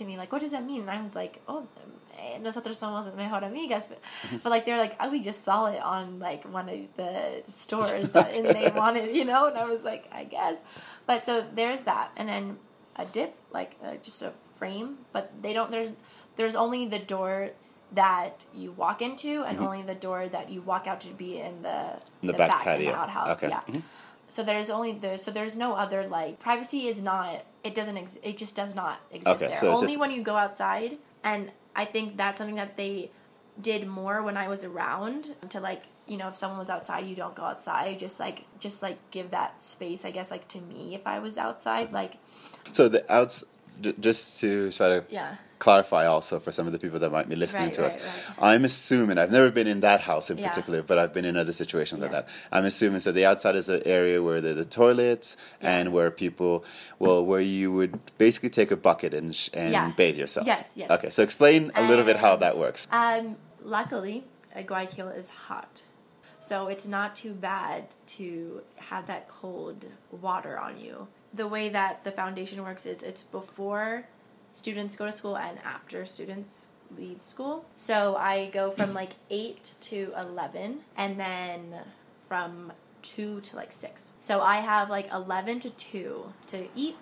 to 0.00 0.04
me 0.06 0.16
like, 0.16 0.32
"What 0.32 0.40
does 0.40 0.50
that 0.56 0.64
mean?" 0.64 0.80
And 0.82 0.90
I 0.90 1.00
was 1.00 1.14
like, 1.14 1.40
"Oh, 1.46 1.66
eh, 2.18 2.38
nosotros 2.38 2.80
somos 2.80 3.06
mejor 3.14 3.40
amigas," 3.48 3.88
but, 3.88 4.00
but 4.42 4.50
like 4.50 4.64
they're 4.66 4.78
like, 4.86 4.96
"Oh, 5.00 5.10
we 5.10 5.20
just 5.20 5.44
saw 5.44 5.66
it 5.66 5.80
on 5.82 6.18
like 6.18 6.42
one 6.52 6.68
of 6.68 6.80
the 6.96 7.42
stores, 7.46 8.10
that, 8.10 8.34
and 8.34 8.46
they 8.56 8.70
wanted, 8.82 9.14
you 9.14 9.24
know," 9.24 9.46
and 9.46 9.56
I 9.56 9.64
was 9.64 9.82
like, 9.82 10.04
"I 10.12 10.24
guess," 10.24 10.62
but 11.06 11.24
so 11.24 11.44
there's 11.54 11.82
that, 11.82 12.10
and 12.16 12.28
then 12.28 12.58
a 12.96 13.04
dip, 13.06 13.34
like 13.52 13.76
uh, 13.84 13.96
just 14.02 14.22
a 14.22 14.32
frame, 14.56 14.98
but 15.12 15.30
they 15.42 15.52
don't. 15.52 15.70
There's 15.70 15.92
there's 16.36 16.56
only 16.56 16.86
the 16.86 16.98
door 16.98 17.50
that 17.92 18.46
you 18.54 18.72
walk 18.72 19.02
into, 19.02 19.42
and 19.42 19.58
only 19.58 19.82
the 19.82 19.94
door 20.08 20.28
that 20.28 20.48
you 20.50 20.62
walk 20.62 20.86
out 20.86 21.00
to 21.00 21.12
be 21.12 21.38
in 21.38 21.62
the 21.62 21.68
Mm-hmm. 22.20 22.28
In 22.28 22.32
the 22.32 22.38
back 22.38 22.66
in 22.66 22.72
patio. 22.72 22.90
the 22.92 22.96
outhouse. 23.00 23.42
Okay. 23.42 23.48
Yeah. 23.48 23.60
Mhm. 23.68 23.82
So 24.30 24.42
there's 24.42 24.70
only 24.70 24.92
the 24.92 25.18
so 25.18 25.30
there's 25.30 25.56
no 25.56 25.74
other 25.74 26.06
like 26.06 26.38
privacy 26.38 26.88
is 26.88 27.02
not 27.02 27.44
it 27.62 27.74
doesn't 27.74 27.98
ex- 27.98 28.18
it 28.22 28.38
just 28.38 28.54
does 28.54 28.74
not 28.74 29.00
exist 29.10 29.42
Okay, 29.42 29.46
there. 29.48 29.56
so 29.56 29.70
it's 29.72 29.78
only 29.80 29.88
just- 29.94 30.00
when 30.00 30.10
you 30.12 30.22
go 30.22 30.36
outside, 30.36 30.96
and 31.22 31.50
I 31.76 31.84
think 31.84 32.16
that's 32.16 32.38
something 32.38 32.56
that 32.56 32.76
they 32.76 33.10
did 33.60 33.86
more 33.86 34.22
when 34.22 34.36
I 34.36 34.48
was 34.48 34.64
around 34.64 35.34
to 35.50 35.60
like 35.60 35.82
you 36.06 36.16
know 36.16 36.28
if 36.28 36.36
someone 36.36 36.58
was 36.58 36.70
outside 36.70 37.06
you 37.06 37.14
don't 37.14 37.34
go 37.34 37.42
outside 37.42 37.98
just 37.98 38.18
like 38.18 38.44
just 38.58 38.80
like 38.82 38.98
give 39.10 39.30
that 39.32 39.60
space 39.60 40.04
I 40.04 40.10
guess 40.12 40.30
like 40.30 40.48
to 40.48 40.60
me 40.60 40.94
if 40.94 41.06
I 41.06 41.18
was 41.18 41.36
outside 41.36 41.86
mm-hmm. 41.86 41.94
like 41.96 42.12
So 42.72 42.88
the 42.88 43.02
outs, 43.12 43.44
just 44.00 44.40
to 44.40 44.70
try 44.72 44.88
to 44.88 45.04
yeah 45.10 45.36
clarify 45.60 46.06
also 46.06 46.40
for 46.40 46.50
some 46.50 46.66
of 46.66 46.72
the 46.72 46.78
people 46.78 46.98
that 46.98 47.12
might 47.12 47.28
be 47.28 47.36
listening 47.36 47.66
Right, 47.66 47.72
to 47.74 47.86
us. 47.86 47.96
right, 47.96 48.04
right. 48.38 48.52
I'm 48.54 48.64
assuming 48.64 49.16
I've 49.18 49.30
never 49.30 49.50
been 49.50 49.68
in 49.68 49.80
that 49.82 50.00
house 50.00 50.28
in 50.30 50.38
Yeah. 50.38 50.48
particular, 50.48 50.82
but 50.82 50.98
I've 50.98 51.14
been 51.14 51.24
in 51.24 51.36
other 51.36 51.52
situations 51.52 52.00
like 52.00 52.10
that. 52.10 52.26
I'm 52.50 52.64
assuming 52.64 52.98
so 53.00 53.12
the 53.12 53.26
outside 53.26 53.54
is 53.54 53.68
an 53.68 53.82
area 53.84 54.20
where 54.22 54.40
there's 54.40 54.56
the 54.56 54.64
toilets 54.64 55.36
Yeah. 55.62 55.76
and 55.78 55.92
where 55.92 56.10
people, 56.10 56.64
well, 56.98 57.24
where 57.24 57.40
you 57.42 57.70
would 57.72 58.00
basically 58.18 58.50
take 58.50 58.70
a 58.72 58.76
bucket 58.76 59.14
and 59.14 59.32
sh- 59.36 59.50
and 59.54 59.72
Yeah. 59.72 59.92
bathe 59.96 60.16
yourself. 60.18 60.46
Yes, 60.46 60.72
yes. 60.74 60.90
Okay, 60.90 61.10
so 61.10 61.22
explain 61.22 61.70
a 61.76 61.82
little 61.86 62.04
bit 62.04 62.16
how 62.16 62.34
that 62.36 62.56
works. 62.58 62.88
Um, 62.90 63.36
luckily, 63.62 64.24
Guayaquil 64.66 65.08
is 65.08 65.28
hot, 65.48 65.82
so 66.40 66.68
it's 66.68 66.86
not 66.86 67.14
too 67.14 67.32
bad 67.34 67.84
to 68.18 68.62
have 68.76 69.06
that 69.06 69.28
cold 69.28 69.84
water 70.10 70.58
on 70.58 70.80
you. 70.80 71.06
The 71.34 71.46
way 71.46 71.68
that 71.68 72.02
the 72.02 72.10
foundation 72.10 72.64
works 72.64 72.86
is 72.86 73.02
it's 73.02 73.22
before 73.22 74.06
students 74.54 74.96
go 74.96 75.06
to 75.06 75.12
school 75.12 75.36
and 75.36 75.58
after 75.64 76.04
students 76.04 76.68
leave 76.96 77.22
school. 77.22 77.64
So 77.76 78.16
I 78.16 78.50
go 78.50 78.70
from 78.70 78.94
like 78.94 79.14
8 79.30 79.74
to 79.80 80.12
11 80.18 80.80
and 80.96 81.18
then 81.18 81.74
from 82.28 82.72
2 83.02 83.40
to 83.40 83.56
like 83.56 83.72
6. 83.72 84.10
So 84.20 84.40
I 84.40 84.56
have 84.56 84.90
like 84.90 85.10
11 85.12 85.60
to 85.60 85.70
2 85.70 86.32
to 86.48 86.68
eat, 86.74 86.96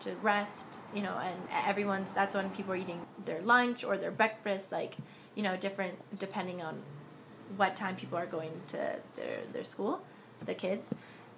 to 0.00 0.14
rest, 0.16 0.78
you 0.94 1.02
know, 1.02 1.18
and 1.18 1.36
everyone's 1.50 2.08
that's 2.14 2.34
when 2.34 2.50
people 2.50 2.72
are 2.72 2.76
eating 2.76 3.00
their 3.24 3.40
lunch 3.42 3.84
or 3.84 3.96
their 3.96 4.10
breakfast 4.10 4.72
like, 4.72 4.96
you 5.34 5.42
know, 5.42 5.56
different 5.56 5.94
depending 6.18 6.62
on 6.62 6.82
what 7.56 7.76
time 7.76 7.96
people 7.96 8.18
are 8.18 8.26
going 8.26 8.52
to 8.68 8.76
their 9.16 9.40
their 9.52 9.64
school, 9.64 10.02
the 10.44 10.54
kids. 10.54 10.92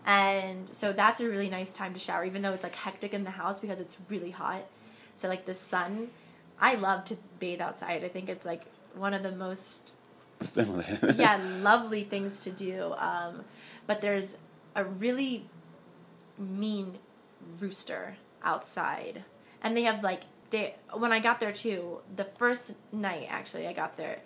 And 0.05 0.69
so 0.73 0.93
that's 0.93 1.21
a 1.21 1.29
really 1.29 1.51
nice 1.51 1.73
time 1.73 1.93
to 1.93 1.99
shower 1.99 2.25
even 2.25 2.43
though 2.43 2.53
it's 2.53 2.63
like 2.63 2.77
hectic 2.77 3.13
in 3.13 3.25
the 3.25 3.31
house 3.31 3.59
because 3.59 3.81
it's 3.81 3.97
really 4.09 4.31
hot. 4.31 4.65
So 5.17 5.29
like 5.29 5.47
the 5.47 5.55
sun, 5.55 6.09
I 6.61 6.75
love 6.75 7.05
to 7.07 7.17
bathe 7.39 7.61
outside. 7.61 8.05
I 8.05 8.09
think 8.09 8.29
it's 8.29 8.45
like 8.45 8.63
one 8.95 9.15
of 9.15 9.23
the 9.23 9.33
most 9.33 9.93
Stimulating. 10.41 11.17
yeah 11.17 11.41
lovely 11.63 12.05
things 12.05 12.41
to 12.45 12.51
do. 12.51 12.95
Um, 12.99 13.45
but 13.87 14.01
there's 14.01 14.37
a 14.75 14.85
really 14.85 15.47
mean 16.39 16.99
rooster 17.61 18.17
outside, 18.43 19.25
and 19.63 19.77
they 19.77 19.83
have 19.83 20.03
like 20.03 20.23
they 20.51 20.75
when 20.95 21.13
I 21.13 21.21
got 21.21 21.41
there 21.41 21.53
too. 21.53 21.99
The 22.15 22.25
first 22.25 22.75
night 22.93 23.27
actually 23.31 23.67
I 23.67 23.73
got 23.73 23.97
there, 23.97 24.21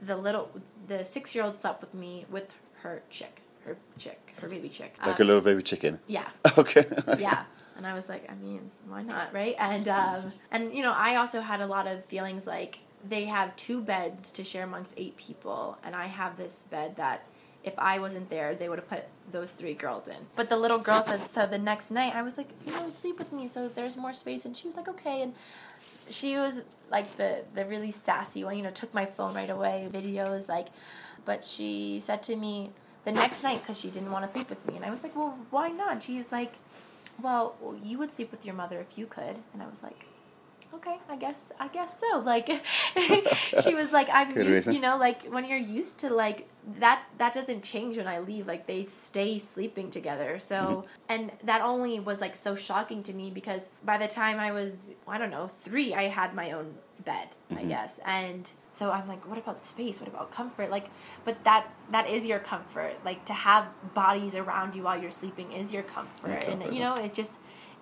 the 0.00 0.16
little 0.16 0.50
the 0.86 1.04
six 1.04 1.34
year 1.34 1.44
old 1.44 1.60
slept 1.60 1.80
with 1.80 1.94
me 1.94 2.24
with 2.30 2.50
her 2.82 3.02
chick, 3.10 3.42
her 3.64 3.76
chick, 3.98 4.34
her 4.40 4.48
baby 4.48 4.68
chick. 4.68 4.94
like 5.04 5.20
Um, 5.20 5.22
a 5.22 5.24
little 5.24 5.42
baby 5.42 5.62
chicken. 5.62 6.00
yeah 6.06 6.28
Okay. 6.58 6.86
yeah 7.18 7.44
and 7.76 7.86
i 7.86 7.94
was 7.94 8.08
like 8.08 8.28
i 8.30 8.34
mean 8.34 8.70
why 8.88 9.02
not 9.02 9.32
right? 9.32 9.56
And 9.58 9.88
um 9.88 10.32
and 10.50 10.72
you 10.72 10.82
know 10.82 10.92
i 10.92 11.16
also 11.16 11.40
had 11.40 11.60
a 11.60 11.66
lot 11.66 11.86
of 11.86 12.04
feelings 12.04 12.46
like 12.46 12.78
they 13.08 13.24
have 13.24 13.54
two 13.56 13.80
beds 13.82 14.30
to 14.32 14.44
share 14.44 14.64
amongst 14.64 14.94
eight 14.96 15.16
people 15.16 15.78
and 15.82 15.94
i 15.96 16.06
have 16.06 16.36
this 16.36 16.64
bed 16.70 16.96
that 16.96 17.24
if 17.64 17.74
i 17.78 17.98
wasn't 17.98 18.28
there 18.30 18.54
they 18.54 18.68
would 18.68 18.78
have 18.78 18.88
put 18.88 19.04
those 19.30 19.50
three 19.50 19.74
girls 19.74 20.08
in. 20.08 20.16
But 20.36 20.48
the 20.48 20.56
little 20.56 20.78
girl 20.78 21.02
says 21.02 21.28
so 21.28 21.46
the 21.46 21.58
next 21.58 21.90
night 21.90 22.14
i 22.14 22.22
was 22.22 22.36
like 22.36 22.48
you 22.66 22.72
know 22.72 22.88
sleep 22.88 23.18
with 23.18 23.32
me 23.32 23.46
so 23.46 23.68
there's 23.68 23.96
more 23.96 24.12
space. 24.12 24.44
And 24.44 24.56
she 24.56 24.66
was 24.66 24.76
like 24.76 24.88
okay. 24.88 25.22
And 25.22 25.34
she 26.10 26.36
was 26.36 26.60
like 26.90 27.16
the 27.16 27.44
the 27.54 27.64
really 27.64 27.90
sassy 27.90 28.44
one 28.44 28.56
you 28.56 28.62
know 28.62 28.70
took 28.70 28.92
my 28.92 29.06
phone 29.06 29.34
right 29.34 29.48
away 29.50 29.88
videos 29.90 30.48
like 30.48 30.68
but 31.24 31.44
she 31.44 32.00
said 32.00 32.22
to 32.24 32.36
me 32.36 32.70
the 33.04 33.12
next 33.12 33.42
night 33.42 33.60
because 33.62 33.78
she 33.80 33.90
didn't 33.90 34.10
want 34.12 34.26
to 34.26 34.30
sleep 34.30 34.50
with 34.50 34.66
me. 34.66 34.76
And 34.76 34.84
i 34.84 34.90
was 34.90 35.02
like 35.02 35.14
well 35.16 35.38
why 35.50 35.68
not? 35.68 36.02
She's 36.02 36.30
like 36.32 36.54
well 37.22 37.54
you 37.84 37.98
would 37.98 38.12
sleep 38.12 38.30
with 38.30 38.44
your 38.44 38.54
mother 38.54 38.80
if 38.80 38.96
you 38.98 39.06
could 39.06 39.38
and 39.52 39.62
i 39.62 39.66
was 39.68 39.82
like 39.82 40.04
okay 40.74 40.96
i 41.10 41.16
guess 41.16 41.52
i 41.60 41.68
guess 41.68 42.00
so 42.00 42.18
like 42.32 42.48
she 43.62 43.74
was 43.74 43.92
like 43.92 44.08
i'm 44.10 44.32
Good 44.32 44.46
used 44.46 44.56
reason. 44.66 44.74
you 44.74 44.80
know 44.80 44.96
like 44.96 45.24
when 45.30 45.44
you're 45.44 45.58
used 45.58 45.98
to 46.00 46.08
like 46.10 46.48
that 46.78 47.02
that 47.18 47.34
doesn't 47.34 47.62
change 47.62 47.96
when 47.98 48.06
i 48.06 48.18
leave 48.20 48.46
like 48.46 48.66
they 48.66 48.86
stay 49.04 49.38
sleeping 49.38 49.90
together 49.90 50.38
so 50.40 50.56
Mm-hmm. 50.56 50.86
and 51.10 51.32
that 51.44 51.60
only 51.60 52.00
was 52.00 52.20
like 52.20 52.36
so 52.36 52.54
shocking 52.56 53.02
to 53.04 53.12
me 53.12 53.30
because 53.30 53.68
by 53.84 53.98
the 53.98 54.08
time 54.08 54.40
i 54.40 54.50
was 54.52 54.72
i 55.06 55.18
don't 55.18 55.30
know 55.30 55.50
three 55.62 55.92
i 55.94 56.04
had 56.08 56.34
my 56.34 56.52
own 56.52 56.74
bed 57.04 57.28
Mm-hmm. 57.50 57.58
i 57.58 57.64
guess 57.64 57.98
and 58.06 58.48
so 58.72 58.90
i'm 58.90 59.06
like 59.06 59.24
what 59.28 59.38
about 59.38 59.62
space? 59.62 60.00
What 60.00 60.08
about 60.08 60.30
comfort? 60.30 60.70
Like 60.70 60.88
but 61.24 61.42
that 61.44 61.72
that 61.90 62.08
is 62.08 62.26
your 62.26 62.38
comfort. 62.38 62.94
Like 63.04 63.24
to 63.26 63.32
have 63.32 63.66
bodies 63.94 64.34
around 64.34 64.74
you 64.74 64.82
while 64.82 65.00
you're 65.00 65.10
sleeping 65.10 65.52
is 65.52 65.72
your 65.72 65.82
comfort. 65.82 66.28
Your 66.28 66.50
and 66.50 66.74
you 66.74 66.80
know 66.80 66.96
it's 66.96 67.16
just 67.16 67.32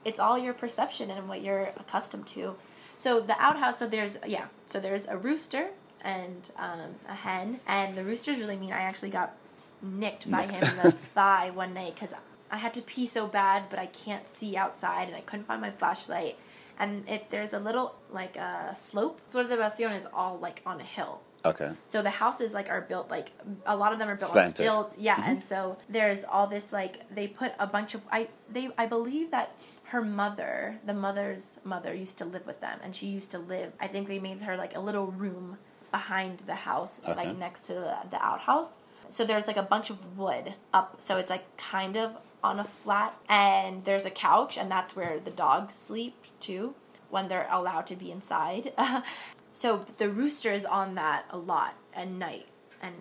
it's 0.05 0.19
all 0.19 0.39
your 0.39 0.55
perception 0.55 1.11
and 1.11 1.29
what 1.29 1.43
you're 1.43 1.73
accustomed 1.77 2.27
to. 2.29 2.55
So 2.99 3.21
the 3.21 3.41
outhouse 3.41 3.79
so 3.79 3.87
there's 3.87 4.17
yeah 4.27 4.47
so 4.69 4.79
there's 4.81 5.07
a 5.07 5.17
rooster 5.17 5.71
and 6.03 6.51
um, 6.57 6.95
a 7.09 7.15
hen. 7.15 7.61
And 7.67 7.97
the 7.97 8.05
rooster's 8.05 8.39
really 8.39 8.57
mean 8.57 8.73
i 8.73 8.81
actually 8.81 9.11
got 9.11 9.37
nicked 9.83 10.31
by 10.31 10.43
him 10.43 10.63
in 10.63 10.77
the 10.83 10.93
thigh 11.15 11.51
one 11.51 11.75
night 11.75 11.95
because 11.95 12.15
i 12.51 12.57
had 12.57 12.75
to 12.75 12.83
pee 12.83 13.07
so 13.07 13.27
bad 13.27 13.65
but 13.71 13.79
i 13.79 13.87
can't 13.87 14.29
see 14.29 14.57
outside 14.57 15.09
and 15.09 15.17
i 15.17 15.21
couldn't 15.21 15.47
find 15.47 15.61
my 15.61 15.71
flashlight 15.71 16.37
and 16.79 17.09
if 17.09 17.23
there's 17.31 17.53
a 17.53 17.59
little 17.59 17.95
like 18.11 18.37
a 18.37 18.75
slope 18.77 19.21
flor 19.31 19.45
de 19.45 19.57
Bastión 19.57 19.99
is 19.99 20.07
all 20.13 20.39
like 20.39 20.63
on 20.67 20.81
a 20.81 20.85
hill 20.85 21.21
Okay. 21.45 21.71
so 21.87 22.03
the 22.03 22.11
houses 22.11 22.53
like 22.53 22.69
are 22.69 22.83
built 22.83 23.09
like 23.11 23.31
a 23.65 23.75
lot 23.75 23.93
of 23.95 23.99
them 23.99 24.09
are 24.11 24.17
built 24.17 24.33
Slanted. 24.33 24.67
on 24.67 24.85
stilts. 24.85 24.99
Yeah, 24.99 25.17
mm-hmm. 25.17 25.31
and 25.31 25.45
so 25.45 25.79
there's 25.89 26.23
all 26.25 26.47
this 26.47 26.71
like 26.71 26.95
they 27.15 27.29
put 27.29 27.53
a 27.59 27.67
bunch 27.67 27.95
of 27.95 28.03
I 28.13 28.29
they 28.53 28.69
I 28.77 28.85
believe 28.87 29.31
that 29.31 29.57
her 29.85 30.03
mother, 30.03 30.79
the 30.85 30.93
mother's 30.93 31.59
mother, 31.65 31.95
used 31.95 32.19
to 32.19 32.25
live 32.27 32.47
with 32.47 32.61
them, 32.61 32.79
and 32.85 32.95
she 32.95 33.07
used 33.07 33.31
to 33.33 33.39
live. 33.39 33.73
I 33.81 33.89
think 33.89 34.07
they 34.07 34.19
made 34.19 34.43
her 34.43 34.57
like 34.57 34.77
a 34.77 34.81
little 34.81 35.07
room 35.07 35.57
behind 35.91 36.41
the 36.47 36.55
house, 36.55 37.01
Okay. 37.03 37.15
like 37.17 37.37
next 37.39 37.63
to 37.63 37.73
the, 37.75 37.97
the 38.11 38.23
outhouse. 38.23 38.77
So 39.11 39.25
there's 39.25 39.47
like 39.47 39.57
a 39.57 39.63
bunch 39.63 39.91
of 39.91 40.17
wood 40.17 40.55
up, 40.73 41.01
so 41.01 41.17
it's 41.17 41.31
like 41.31 41.57
kind 41.57 41.97
of 41.97 42.17
on 42.43 42.59
a 42.59 42.65
flat, 42.65 43.15
and 43.29 43.85
there's 43.85 44.07
a 44.07 44.11
couch, 44.11 44.57
and 44.57 44.71
that's 44.71 44.97
where 44.97 45.21
the 45.21 45.31
dogs 45.31 45.75
sleep 45.75 46.15
too 46.39 46.75
when 47.11 47.29
they're 47.29 47.49
allowed 47.51 47.87
to 47.89 47.97
be 47.97 48.11
inside. 48.11 48.73
so 49.53 49.85
the 49.99 50.09
rooster 50.09 50.53
is 50.53 50.65
on 50.65 50.95
that 50.95 51.25
a 51.31 51.37
lot 51.37 51.75
at 51.93 52.09
night, 52.09 52.47
and 52.81 52.95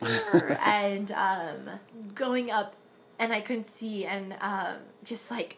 and 0.64 1.12
um, 1.12 1.70
going 2.14 2.50
up, 2.50 2.74
and 3.18 3.32
I 3.32 3.40
couldn't 3.40 3.70
see, 3.70 4.04
and 4.04 4.34
um, 4.40 4.76
just 5.04 5.30
like 5.30 5.56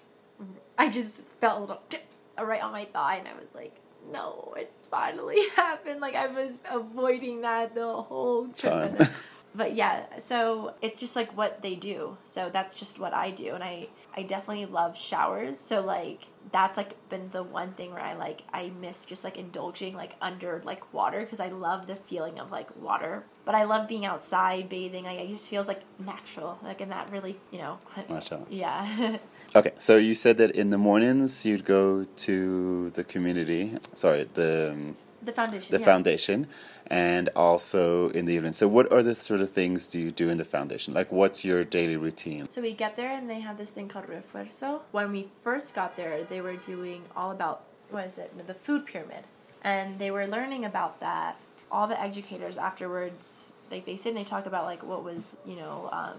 I 0.78 0.88
just 0.88 1.24
felt 1.40 1.94
right 2.38 2.62
on 2.62 2.72
my 2.72 2.84
thigh, 2.86 3.16
and 3.16 3.28
I 3.28 3.34
was 3.34 3.48
like, 3.54 3.74
no, 4.12 4.54
it 4.56 4.72
finally 4.90 5.48
happened. 5.56 6.00
Like 6.00 6.14
I 6.14 6.26
was 6.26 6.58
avoiding 6.70 7.42
that 7.42 7.74
the 7.74 8.02
whole 8.02 8.48
trip. 8.48 8.98
Time. 8.98 9.08
But 9.54 9.74
yeah, 9.74 10.04
so 10.26 10.74
it's 10.80 11.00
just 11.00 11.16
like 11.16 11.36
what 11.36 11.62
they 11.62 11.74
do. 11.74 12.16
So 12.24 12.50
that's 12.52 12.76
just 12.76 12.98
what 12.98 13.12
I 13.12 13.30
do, 13.30 13.54
and 13.54 13.64
I 13.64 13.88
I 14.16 14.22
definitely 14.22 14.66
love 14.66 14.96
showers. 14.96 15.58
So 15.58 15.80
like 15.80 16.26
that's 16.52 16.76
like 16.76 16.96
been 17.08 17.28
the 17.30 17.42
one 17.42 17.72
thing 17.72 17.92
where 17.92 18.02
I 18.02 18.14
like 18.14 18.42
I 18.52 18.70
miss 18.80 19.04
just 19.04 19.24
like 19.24 19.36
indulging 19.36 19.94
like 19.94 20.14
under 20.20 20.62
like 20.64 20.92
water 20.92 21.20
because 21.20 21.40
I 21.40 21.48
love 21.48 21.86
the 21.86 21.96
feeling 21.96 22.38
of 22.38 22.50
like 22.50 22.74
water. 22.80 23.24
But 23.44 23.54
I 23.54 23.64
love 23.64 23.88
being 23.88 24.06
outside 24.06 24.68
bathing. 24.68 25.04
Like 25.04 25.18
it 25.18 25.28
just 25.28 25.48
feels 25.48 25.66
like 25.66 25.82
natural. 25.98 26.58
Like 26.62 26.80
and 26.80 26.92
that 26.92 27.10
really 27.10 27.38
you 27.50 27.58
know. 27.58 27.78
Mashallah. 28.08 28.46
Yeah. 28.50 29.16
Okay, 29.52 29.72
so 29.78 29.96
you 29.96 30.14
said 30.14 30.38
that 30.38 30.52
in 30.52 30.70
the 30.70 30.78
mornings 30.78 31.44
you'd 31.44 31.64
go 31.64 32.04
to 32.04 32.90
the 32.90 33.02
community, 33.02 33.76
sorry, 33.94 34.22
the 34.34 34.70
um, 34.70 34.96
the 35.22 35.32
foundation. 35.32 35.72
the 35.72 35.78
yeah. 35.78 35.84
foundation, 35.84 36.46
and 36.88 37.28
also 37.36 38.10
in 38.10 38.26
the 38.26 38.34
evening. 38.34 38.52
So, 38.52 38.68
what 38.68 38.92
are 38.92 39.02
the 39.02 39.14
sort 39.14 39.40
of 39.40 39.50
things 39.50 39.86
do 39.86 39.98
you 39.98 40.10
do 40.10 40.28
in 40.28 40.38
the 40.38 40.44
foundation? 40.44 40.94
Like, 40.94 41.10
what's 41.12 41.44
your 41.44 41.64
daily 41.64 41.96
routine? 41.96 42.48
So 42.52 42.60
we 42.60 42.72
get 42.72 42.96
there 42.96 43.16
and 43.16 43.28
they 43.28 43.40
have 43.40 43.58
this 43.58 43.70
thing 43.70 43.88
called 43.88 44.06
refuerzo. 44.06 44.80
When 44.92 45.12
we 45.12 45.28
first 45.42 45.74
got 45.74 45.96
there, 45.96 46.24
they 46.24 46.40
were 46.40 46.56
doing 46.56 47.02
all 47.16 47.30
about 47.30 47.64
what 47.90 48.06
is 48.06 48.18
it? 48.18 48.46
The 48.46 48.54
food 48.54 48.86
pyramid, 48.86 49.24
and 49.62 49.98
they 49.98 50.10
were 50.10 50.26
learning 50.26 50.64
about 50.64 51.00
that. 51.00 51.36
All 51.72 51.86
the 51.86 52.00
educators 52.00 52.56
afterwards, 52.56 53.48
like 53.70 53.86
they 53.86 53.96
sit 53.96 54.10
and 54.10 54.18
they 54.18 54.24
talk 54.24 54.46
about 54.46 54.64
like 54.64 54.82
what 54.82 55.04
was 55.04 55.36
you 55.44 55.56
know. 55.56 55.88
Um, 55.92 56.16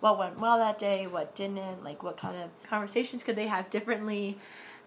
what 0.00 0.18
went 0.18 0.38
well 0.38 0.58
that 0.58 0.78
day, 0.78 1.06
what 1.06 1.34
didn't, 1.34 1.82
like 1.82 2.02
what 2.02 2.18
kind 2.18 2.36
of 2.36 2.50
conversations 2.68 3.24
could 3.24 3.34
they 3.34 3.46
have 3.46 3.70
differently. 3.70 4.38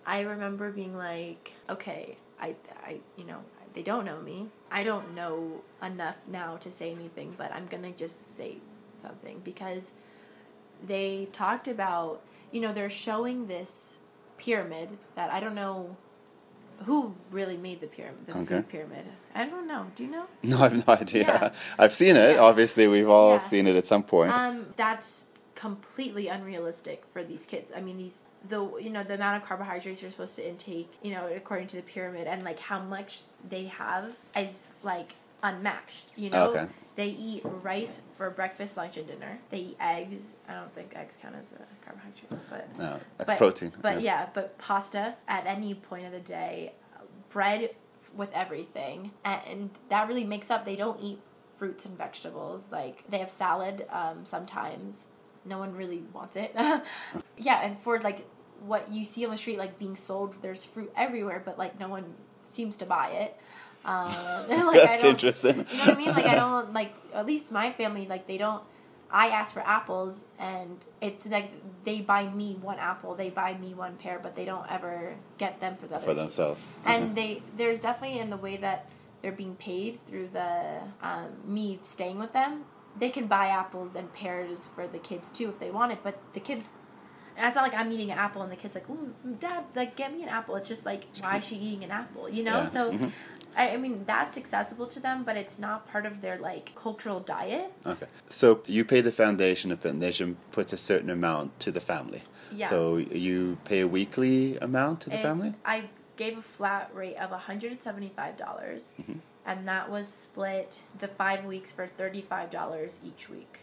I 0.05 0.21
remember 0.21 0.71
being 0.71 0.95
like, 0.95 1.53
okay, 1.69 2.17
I, 2.41 2.55
I, 2.85 2.99
you 3.17 3.25
know, 3.25 3.39
they 3.73 3.81
don't 3.83 4.05
know 4.05 4.19
me. 4.21 4.47
I 4.71 4.83
don't 4.83 5.13
know 5.15 5.61
enough 5.83 6.15
now 6.27 6.57
to 6.57 6.71
say 6.71 6.91
anything, 6.91 7.35
but 7.37 7.51
I'm 7.53 7.67
gonna 7.67 7.91
just 7.91 8.35
say 8.37 8.57
something 8.97 9.41
because 9.43 9.91
they 10.85 11.27
talked 11.33 11.67
about, 11.67 12.21
you 12.51 12.61
know, 12.61 12.73
they're 12.73 12.89
showing 12.89 13.47
this 13.47 13.97
pyramid 14.37 14.89
that 15.15 15.31
I 15.31 15.39
don't 15.39 15.55
know 15.55 15.95
who 16.85 17.13
really 17.29 17.57
made 17.57 17.81
the 17.81 17.87
pyramid, 17.87 18.25
the 18.27 18.37
Okay. 18.37 18.45
food 18.55 18.69
pyramid. 18.69 19.05
I 19.35 19.45
don't 19.45 19.67
know. 19.67 19.87
Do 19.95 20.03
you 20.03 20.09
know? 20.11 20.25
No, 20.43 20.59
I 20.59 20.69
have 20.69 20.87
no 20.87 20.93
idea. 20.93 21.23
Yeah. 21.23 21.51
I've 21.77 21.91
seen 21.93 22.15
it. 22.15 22.35
Yeah. 22.35 22.41
Obviously, 22.41 22.87
we've 22.87 23.09
all 23.09 23.33
Yeah. 23.33 23.37
seen 23.39 23.67
it 23.67 23.75
at 23.75 23.85
some 23.85 24.03
point. 24.03 24.31
Um, 24.31 24.67
that's 24.77 25.25
completely 25.55 26.29
unrealistic 26.29 27.03
for 27.11 27.21
these 27.21 27.45
kids. 27.45 27.69
I 27.75 27.81
mean, 27.81 27.97
these 27.97 28.19
the 28.47 28.77
you 28.77 28.89
know 28.89 29.03
the 29.03 29.15
amount 29.15 29.41
of 29.41 29.47
carbohydrates 29.47 30.01
you're 30.01 30.11
supposed 30.11 30.35
to 30.37 30.47
intake, 30.47 30.91
you 31.01 31.11
know, 31.11 31.27
according 31.27 31.67
to 31.67 31.75
the 31.77 31.81
pyramid, 31.81 32.27
and 32.27 32.43
like 32.43 32.59
how 32.59 32.79
much 32.79 33.21
they 33.49 33.65
have 33.65 34.15
is 34.35 34.67
like 34.83 35.13
unmatched. 35.43 36.05
You 36.15 36.29
know, 36.29 36.51
Okay. 36.51 36.67
they 36.95 37.07
eat 37.07 37.41
rice 37.43 38.01
for 38.17 38.29
breakfast, 38.29 38.77
lunch, 38.77 38.97
and 38.97 39.07
dinner. 39.07 39.39
They 39.49 39.57
eat 39.59 39.77
eggs. 39.79 40.33
I 40.47 40.53
don't 40.53 40.73
think 40.73 40.93
eggs 40.95 41.17
count 41.21 41.35
as 41.35 41.51
a 41.53 41.85
carbohydrate, 41.85 42.41
but 42.49 42.77
no, 42.77 42.99
like 43.17 43.27
but, 43.27 43.37
protein. 43.37 43.71
But 43.81 44.01
yeah. 44.01 44.27
but 44.33 44.57
pasta 44.57 45.15
at 45.27 45.45
any 45.45 45.73
point 45.75 46.05
of 46.05 46.11
the 46.11 46.19
day, 46.19 46.73
bread 47.29 47.75
with 48.15 48.31
everything, 48.33 49.11
and 49.25 49.69
that 49.89 50.07
really 50.07 50.23
makes 50.25 50.49
up. 50.49 50.65
They 50.65 50.75
don't 50.75 50.99
eat 51.01 51.19
fruits 51.57 51.85
and 51.85 51.97
vegetables. 51.97 52.71
Like 52.71 53.03
they 53.09 53.19
have 53.19 53.29
salad 53.29 53.85
um, 53.91 54.25
sometimes. 54.25 55.05
No 55.45 55.57
one 55.57 55.73
really 55.75 56.03
wants 56.13 56.35
it. 56.35 56.55
yeah, 57.39 57.61
and 57.63 57.79
for 57.79 57.99
like 57.99 58.27
what 58.61 58.91
you 58.91 59.05
see 59.05 59.25
on 59.25 59.31
the 59.31 59.37
street, 59.37 59.57
like 59.57 59.79
being 59.79 59.95
sold, 59.95 60.35
there's 60.41 60.65
fruit 60.65 60.91
everywhere, 60.95 61.41
but 61.43 61.57
like 61.57 61.79
no 61.79 61.87
one 61.87 62.13
seems 62.45 62.77
to 62.77 62.85
buy 62.85 63.09
it. 63.09 63.37
Um, 63.85 64.05
like, 64.49 64.51
I 64.51 64.73
That's 64.85 65.03
interesting. 65.03 65.65
you 65.71 65.77
know 65.77 65.85
what 65.85 65.89
I 65.89 65.97
mean? 65.97 66.11
Like 66.11 66.25
I 66.25 66.35
don't 66.43 66.73
like 66.73 66.93
at 67.13 67.25
least 67.25 67.51
my 67.51 67.71
family 67.71 68.07
like 68.07 68.27
they 68.27 68.37
don't. 68.37 68.63
I 69.11 69.29
ask 69.29 69.55
for 69.55 69.61
apples 69.61 70.23
and 70.37 70.77
it's 71.01 71.25
like 71.25 71.51
they 71.83 72.01
buy 72.01 72.29
me 72.29 72.59
one 72.61 72.77
apple, 72.77 73.15
they 73.15 73.31
buy 73.31 73.57
me 73.57 73.73
one 73.73 73.95
pear, 73.95 74.19
but 74.21 74.35
they 74.35 74.45
don't 74.45 74.69
ever 74.71 75.15
get 75.39 75.59
them 75.59 75.75
for 75.77 75.87
the 75.87 75.99
for 75.99 76.13
themselves. 76.13 76.67
And 76.85 77.15
they 77.15 77.41
there's 77.57 77.79
definitely 77.79 78.19
in 78.19 78.29
the 78.29 78.37
way 78.37 78.57
that 78.57 78.87
they're 79.21 79.31
being 79.31 79.55
paid 79.55 80.05
through 80.05 80.29
the 80.31 80.81
um, 81.01 81.29
me 81.43 81.79
staying 81.83 82.19
with 82.19 82.33
them. 82.33 82.65
They 82.99 83.09
can 83.09 83.27
buy 83.27 83.47
apples 83.47 83.95
and 83.95 84.11
pears 84.13 84.67
for 84.75 84.87
the 84.87 84.99
kids 84.99 85.29
too 85.31 85.49
if 85.49 85.59
they 85.59 85.71
want 85.71 85.91
it, 85.91 85.99
but 86.03 86.21
the 86.33 86.39
kids. 86.39 86.69
And 87.39 87.47
it's 87.47 87.55
not 87.55 87.63
like 87.63 87.73
I'm 87.73 87.89
eating 87.93 88.11
an 88.11 88.17
apple 88.17 88.41
and 88.41 88.51
the 88.51 88.57
kid's 88.57 88.75
like, 88.75 88.89
"Ooh, 88.89 89.13
Dad, 89.39 89.63
like 89.73 89.95
get 89.95 90.13
me 90.13 90.23
an 90.23 90.29
apple." 90.29 90.57
It's 90.57 90.67
just 90.67 90.85
like, 90.85 91.05
why 91.21 91.37
is 91.37 91.45
she 91.45 91.55
eating 91.55 91.85
an 91.85 91.91
apple? 91.91 92.27
You 92.29 92.43
know? 92.43 92.59
Yeah. 92.59 92.65
So, 92.69 92.91
Mhm. 92.91 93.11
I, 93.55 93.69
I 93.71 93.77
mean, 93.77 94.03
that's 94.05 94.37
accessible 94.37 94.87
to 94.87 94.99
them, 94.99 95.23
but 95.23 95.37
it's 95.37 95.57
not 95.57 95.87
part 95.89 96.05
of 96.05 96.19
their 96.21 96.37
like 96.37 96.75
cultural 96.75 97.21
diet. 97.21 97.71
Okay. 97.85 98.07
So 98.27 98.61
you 98.67 98.83
pay 98.83 98.99
the 98.99 99.13
foundation, 99.13 99.71
and 99.71 99.81
foundation 99.81 100.35
puts 100.51 100.73
a 100.73 100.77
certain 100.77 101.09
amount 101.09 101.57
to 101.61 101.71
the 101.71 101.79
family. 101.81 102.23
Yeah. 102.51 102.69
So 102.69 102.97
you 102.97 103.57
pay 103.63 103.79
a 103.79 103.87
weekly 103.87 104.57
amount 104.57 105.01
to 105.01 105.09
the 105.09 105.15
It's- 105.15 105.25
family? 105.29 105.53
I 105.63 105.85
gave 106.17 106.37
a 106.37 106.41
flat 106.41 106.91
rate 106.93 107.15
of 107.15 107.31
$175, 107.31 108.35
dollars 108.37 108.81
Mm-hmm. 109.01 109.19
and 109.45 109.65
that 109.67 109.89
was 109.89 110.07
split 110.09 110.81
the 110.99 111.07
five 111.07 111.45
weeks 111.45 111.71
for 111.71 111.87
$35 111.87 112.99
each 113.03 113.29
week. 113.29 113.59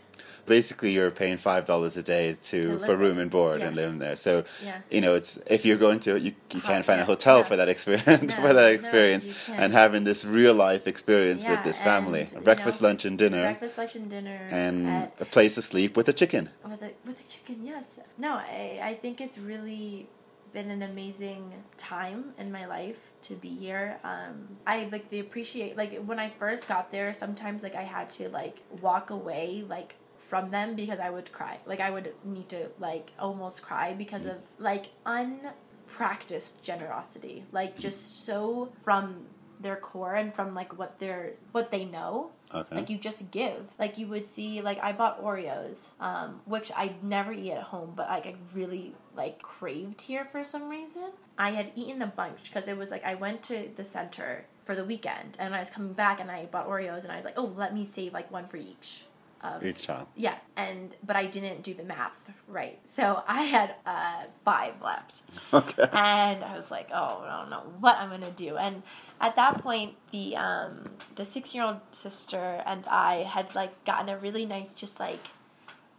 Basically, 0.46 0.92
you're 0.92 1.11
paying 1.11 1.37
five 1.38 1.64
dollars 1.64 1.96
a 1.96 2.02
day 2.02 2.37
to, 2.44 2.79
To 2.79 2.85
for 2.87 2.96
room 2.96 3.18
and 3.18 3.31
board 3.31 3.61
Yeah. 3.61 3.66
and 3.66 3.76
living 3.76 3.98
there. 3.98 4.16
So 4.16 4.44
Yeah. 4.64 4.79
you 4.90 5.00
know, 5.00 5.14
it's 5.14 5.38
if 5.50 5.64
you're 5.66 5.76
going 5.87 6.00
to 6.00 6.18
you, 6.18 6.33
you 6.52 6.61
can't 6.61 6.85
find 6.85 7.00
a 7.00 7.05
hotel 7.05 7.38
yeah. 7.38 7.44
for 7.44 7.57
that 7.57 7.68
experience 7.68 8.35
No, 8.37 8.42
for 8.46 8.52
that 8.52 8.70
experience 8.70 9.24
can't. 9.46 9.61
and 9.61 9.72
having 9.72 10.05
this 10.05 10.24
real 10.24 10.55
life 10.55 10.87
experience 10.87 11.44
with 11.46 11.62
this 11.64 11.79
family, 11.79 12.29
and, 12.35 12.44
breakfast, 12.44 12.81
know, 12.81 12.88
lunch, 12.88 13.05
and 13.05 13.18
dinner, 13.18 13.42
Breakfast, 13.42 13.76
lunch, 13.79 13.94
and 13.96 14.09
dinner. 14.11 14.46
and 14.50 14.87
at- 14.88 15.20
a 15.20 15.24
place 15.24 15.55
to 15.57 15.62
sleep 15.62 15.96
with 15.96 16.09
a 16.09 16.12
chicken. 16.12 16.50
with 16.64 16.83
a 16.83 16.90
with 17.07 17.18
a 17.20 17.29
chicken 17.29 17.57
yes 17.64 17.85
no 18.18 18.31
i 18.35 18.79
i 18.90 18.94
think 19.02 19.20
it's 19.20 19.38
really 19.38 20.09
been 20.52 20.70
an 20.70 20.83
amazing 20.83 21.52
time 21.76 22.33
in 22.38 22.50
my 22.50 22.64
life 22.66 23.00
to 23.22 23.35
be 23.35 23.48
here 23.66 23.98
um 24.05 24.35
i 24.66 24.88
like 24.92 25.11
the 25.11 25.20
appreciate 25.20 25.76
like 25.76 25.92
when 26.11 26.18
i 26.18 26.29
first 26.42 26.66
got 26.68 26.90
there 26.92 27.12
sometimes 27.12 27.62
like 27.62 27.74
i 27.74 27.83
had 27.96 28.11
to 28.11 28.29
like 28.31 28.57
walk 28.81 29.11
away 29.11 29.64
like 29.68 29.94
from 30.28 30.50
them 30.50 30.74
because 30.74 30.98
i 30.98 31.10
would 31.10 31.30
cry 31.32 31.58
like 31.66 31.80
i 31.80 31.90
would 31.90 32.12
need 32.24 32.48
to 32.48 32.66
like 32.78 33.10
almost 33.18 33.62
cry 33.62 33.92
because 33.94 34.26
of 34.26 34.36
like 34.58 34.86
unpracticed 35.04 36.62
generosity 36.62 37.44
like 37.52 37.78
just 37.78 38.24
so 38.26 38.70
from 38.82 39.24
their 39.60 39.76
core 39.76 40.14
and 40.14 40.34
from 40.34 40.54
like 40.54 40.76
what 40.78 40.98
they're 40.98 41.32
what 41.52 41.70
they 41.70 41.84
know 41.84 42.30
Okay. 42.54 42.76
like 42.76 42.90
you 42.90 42.96
just 42.96 43.30
give. 43.30 43.66
Like 43.78 43.98
you 43.98 44.06
would 44.06 44.26
see, 44.26 44.60
like 44.60 44.78
I 44.80 44.92
bought 44.92 45.22
Oreos, 45.22 45.88
um, 45.98 46.40
which 46.44 46.70
I 46.76 46.94
never 47.02 47.32
eat 47.32 47.50
at 47.50 47.62
home, 47.64 47.92
but 47.96 48.08
like 48.08 48.26
I 48.26 48.34
really 48.54 48.94
like 49.16 49.42
craved 49.42 50.02
here 50.02 50.24
for 50.24 50.44
some 50.44 50.68
reason. 50.68 51.10
I 51.36 51.50
had 51.50 51.72
eaten 51.74 52.02
a 52.02 52.06
bunch 52.06 52.44
because 52.44 52.68
it 52.68 52.76
was 52.76 52.90
like 52.90 53.04
I 53.04 53.14
went 53.16 53.42
to 53.44 53.68
the 53.74 53.84
center 53.84 54.44
for 54.64 54.74
the 54.76 54.84
weekend 54.84 55.36
and 55.40 55.54
I 55.54 55.58
was 55.60 55.70
coming 55.70 55.92
back 55.92 56.20
and 56.20 56.30
I 56.30 56.46
bought 56.46 56.68
Oreos 56.68 57.02
and 57.02 57.10
I 57.12 57.16
was 57.16 57.24
like, 57.24 57.36
oh, 57.36 57.52
let 57.56 57.74
me 57.74 57.84
save 57.84 58.12
like 58.12 58.30
one 58.30 58.46
for 58.46 58.58
each. 58.58 59.02
Of, 59.42 59.64
Each 59.64 59.79
child. 59.83 60.09
yeah, 60.16 60.37
and 60.57 60.94
but 61.05 61.14
I 61.14 61.27
didn't 61.27 61.62
do 61.62 61.75
the 61.75 61.83
math 61.85 62.16
right, 62.49 62.79
so 62.87 63.22
I 63.29 63.42
had 63.42 63.75
uh, 63.85 64.25
five 64.44 64.75
left 64.83 65.22
Okay. 65.53 65.83
and 65.92 66.42
I 66.42 66.57
was 66.57 66.70
like, 66.70 66.88
oh, 66.92 67.22
I 67.27 67.40
don't 67.40 67.51
know 67.51 67.62
what 67.81 67.96
I'm 67.99 68.09
gonna 68.11 68.31
do. 68.31 68.57
And 68.57 68.83
at 69.20 69.37
that 69.37 69.59
point, 69.62 69.94
the 70.11 70.37
um, 70.37 70.88
the 71.16 71.25
six 71.25 71.55
year 71.55 71.64
old 71.64 71.81
sister 71.92 72.62
and 72.66 72.85
I 72.87 73.25
had 73.25 73.55
like 73.55 73.85
gotten 73.85 74.09
a 74.09 74.16
really 74.16 74.46
nice, 74.46 74.72
just 74.72 74.99
like, 74.99 75.20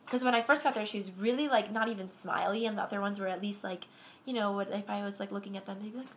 because 0.05 0.23
when 0.23 0.33
I 0.35 0.41
first 0.41 0.63
got 0.63 0.73
there, 0.73 0.85
she 0.85 0.97
was 0.97 1.11
really 1.11 1.47
like 1.47 1.71
not 1.71 1.89
even 1.89 2.11
smiley, 2.11 2.65
and 2.65 2.77
the 2.77 2.81
other 2.81 2.99
ones 3.01 3.19
were 3.19 3.27
at 3.27 3.41
least 3.41 3.63
like, 3.63 3.85
you 4.25 4.33
know, 4.33 4.51
what 4.53 4.69
if 4.71 4.89
I 4.89 5.03
was 5.03 5.19
like 5.19 5.31
looking 5.31 5.55
at 5.57 5.65
them, 5.67 5.77
they'd 5.81 5.91
be 5.91 5.99
like, 5.99 6.07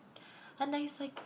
a 0.58 0.66
nice 0.66 0.98
like. 0.98 1.18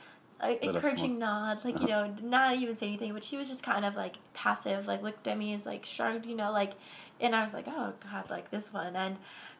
A 0.44 0.64
encouraging 0.64 1.18
nod, 1.18 1.64
like 1.64 1.80
you 1.80 1.88
uh-huh. 1.88 2.06
know, 2.06 2.14
not 2.22 2.56
even 2.56 2.76
say 2.76 2.88
anything, 2.88 3.12
but 3.12 3.24
she 3.24 3.36
was 3.36 3.48
just 3.48 3.62
kind 3.62 3.84
of 3.84 3.96
like 3.96 4.16
passive, 4.34 4.86
like 4.86 5.02
looked 5.02 5.26
at 5.26 5.38
me 5.38 5.54
as 5.54 5.66
like 5.66 5.84
shrugged, 5.84 6.26
you 6.26 6.36
know, 6.36 6.52
like, 6.52 6.72
and 7.20 7.34
I 7.34 7.42
was 7.42 7.54
like, 7.54 7.66
oh 7.68 7.92
god, 8.10 8.30
like 8.30 8.50
this 8.50 8.72
one, 8.72 8.94
and 8.96 9.16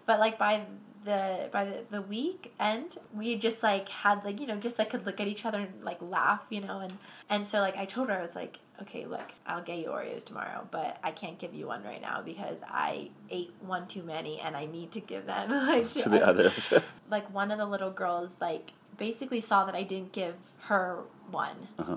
but 0.07 0.21
like 0.21 0.39
by 0.39 0.65
the 1.05 1.49
by 1.53 1.65
the, 1.65 1.85
the 1.91 2.03
week 2.03 2.53
end 2.59 2.97
we 3.13 3.37
just 3.37 3.63
like 3.63 3.89
had 3.89 4.25
like 4.25 4.41
you 4.41 4.47
know 4.47 4.57
just 4.57 4.79
like 4.79 4.91
could 4.91 5.05
look 5.07 5.21
at 5.21 5.29
each 5.29 5.45
other 5.45 5.59
and 5.59 5.85
like 5.85 6.01
laugh 6.01 6.45
you 6.51 6.61
know 6.61 6.81
and 6.81 6.97
and 7.29 7.47
so 7.47 7.61
like 7.61 7.77
i 7.77 7.85
told 7.85 8.09
her 8.09 8.19
i 8.19 8.23
was 8.23 8.35
like 8.35 8.59
okay 8.81 9.05
look 9.05 9.33
i'll 9.47 9.63
get 9.63 9.79
you 9.79 9.89
oreos 9.89 10.25
tomorrow 10.25 10.67
but 10.71 10.99
i 11.03 11.11
can't 11.11 11.39
give 11.39 11.55
you 11.55 11.67
one 11.67 11.83
right 11.85 12.01
now 12.01 12.23
because 12.23 12.59
i 12.69 13.09
ate 13.31 13.53
one 13.61 13.87
too 13.87 14.03
many 14.03 14.41
and 14.41 14.57
i 14.57 14.67
need 14.67 14.91
to 14.91 15.01
give 15.01 15.27
them. 15.27 15.51
Like 15.75 15.91
to 15.93 16.09
the 16.09 16.27
others. 16.27 16.73
like 17.11 17.33
one 17.33 17.51
of 17.51 17.59
the 17.59 17.67
little 17.67 17.91
girls 17.91 18.37
like 18.41 18.73
basically 18.97 19.41
saw 19.41 19.65
that 19.67 19.75
i 19.75 19.83
didn't 19.83 20.13
give 20.13 20.35
her 20.69 21.01
one 21.31 21.69
Uh-huh. 21.79 21.97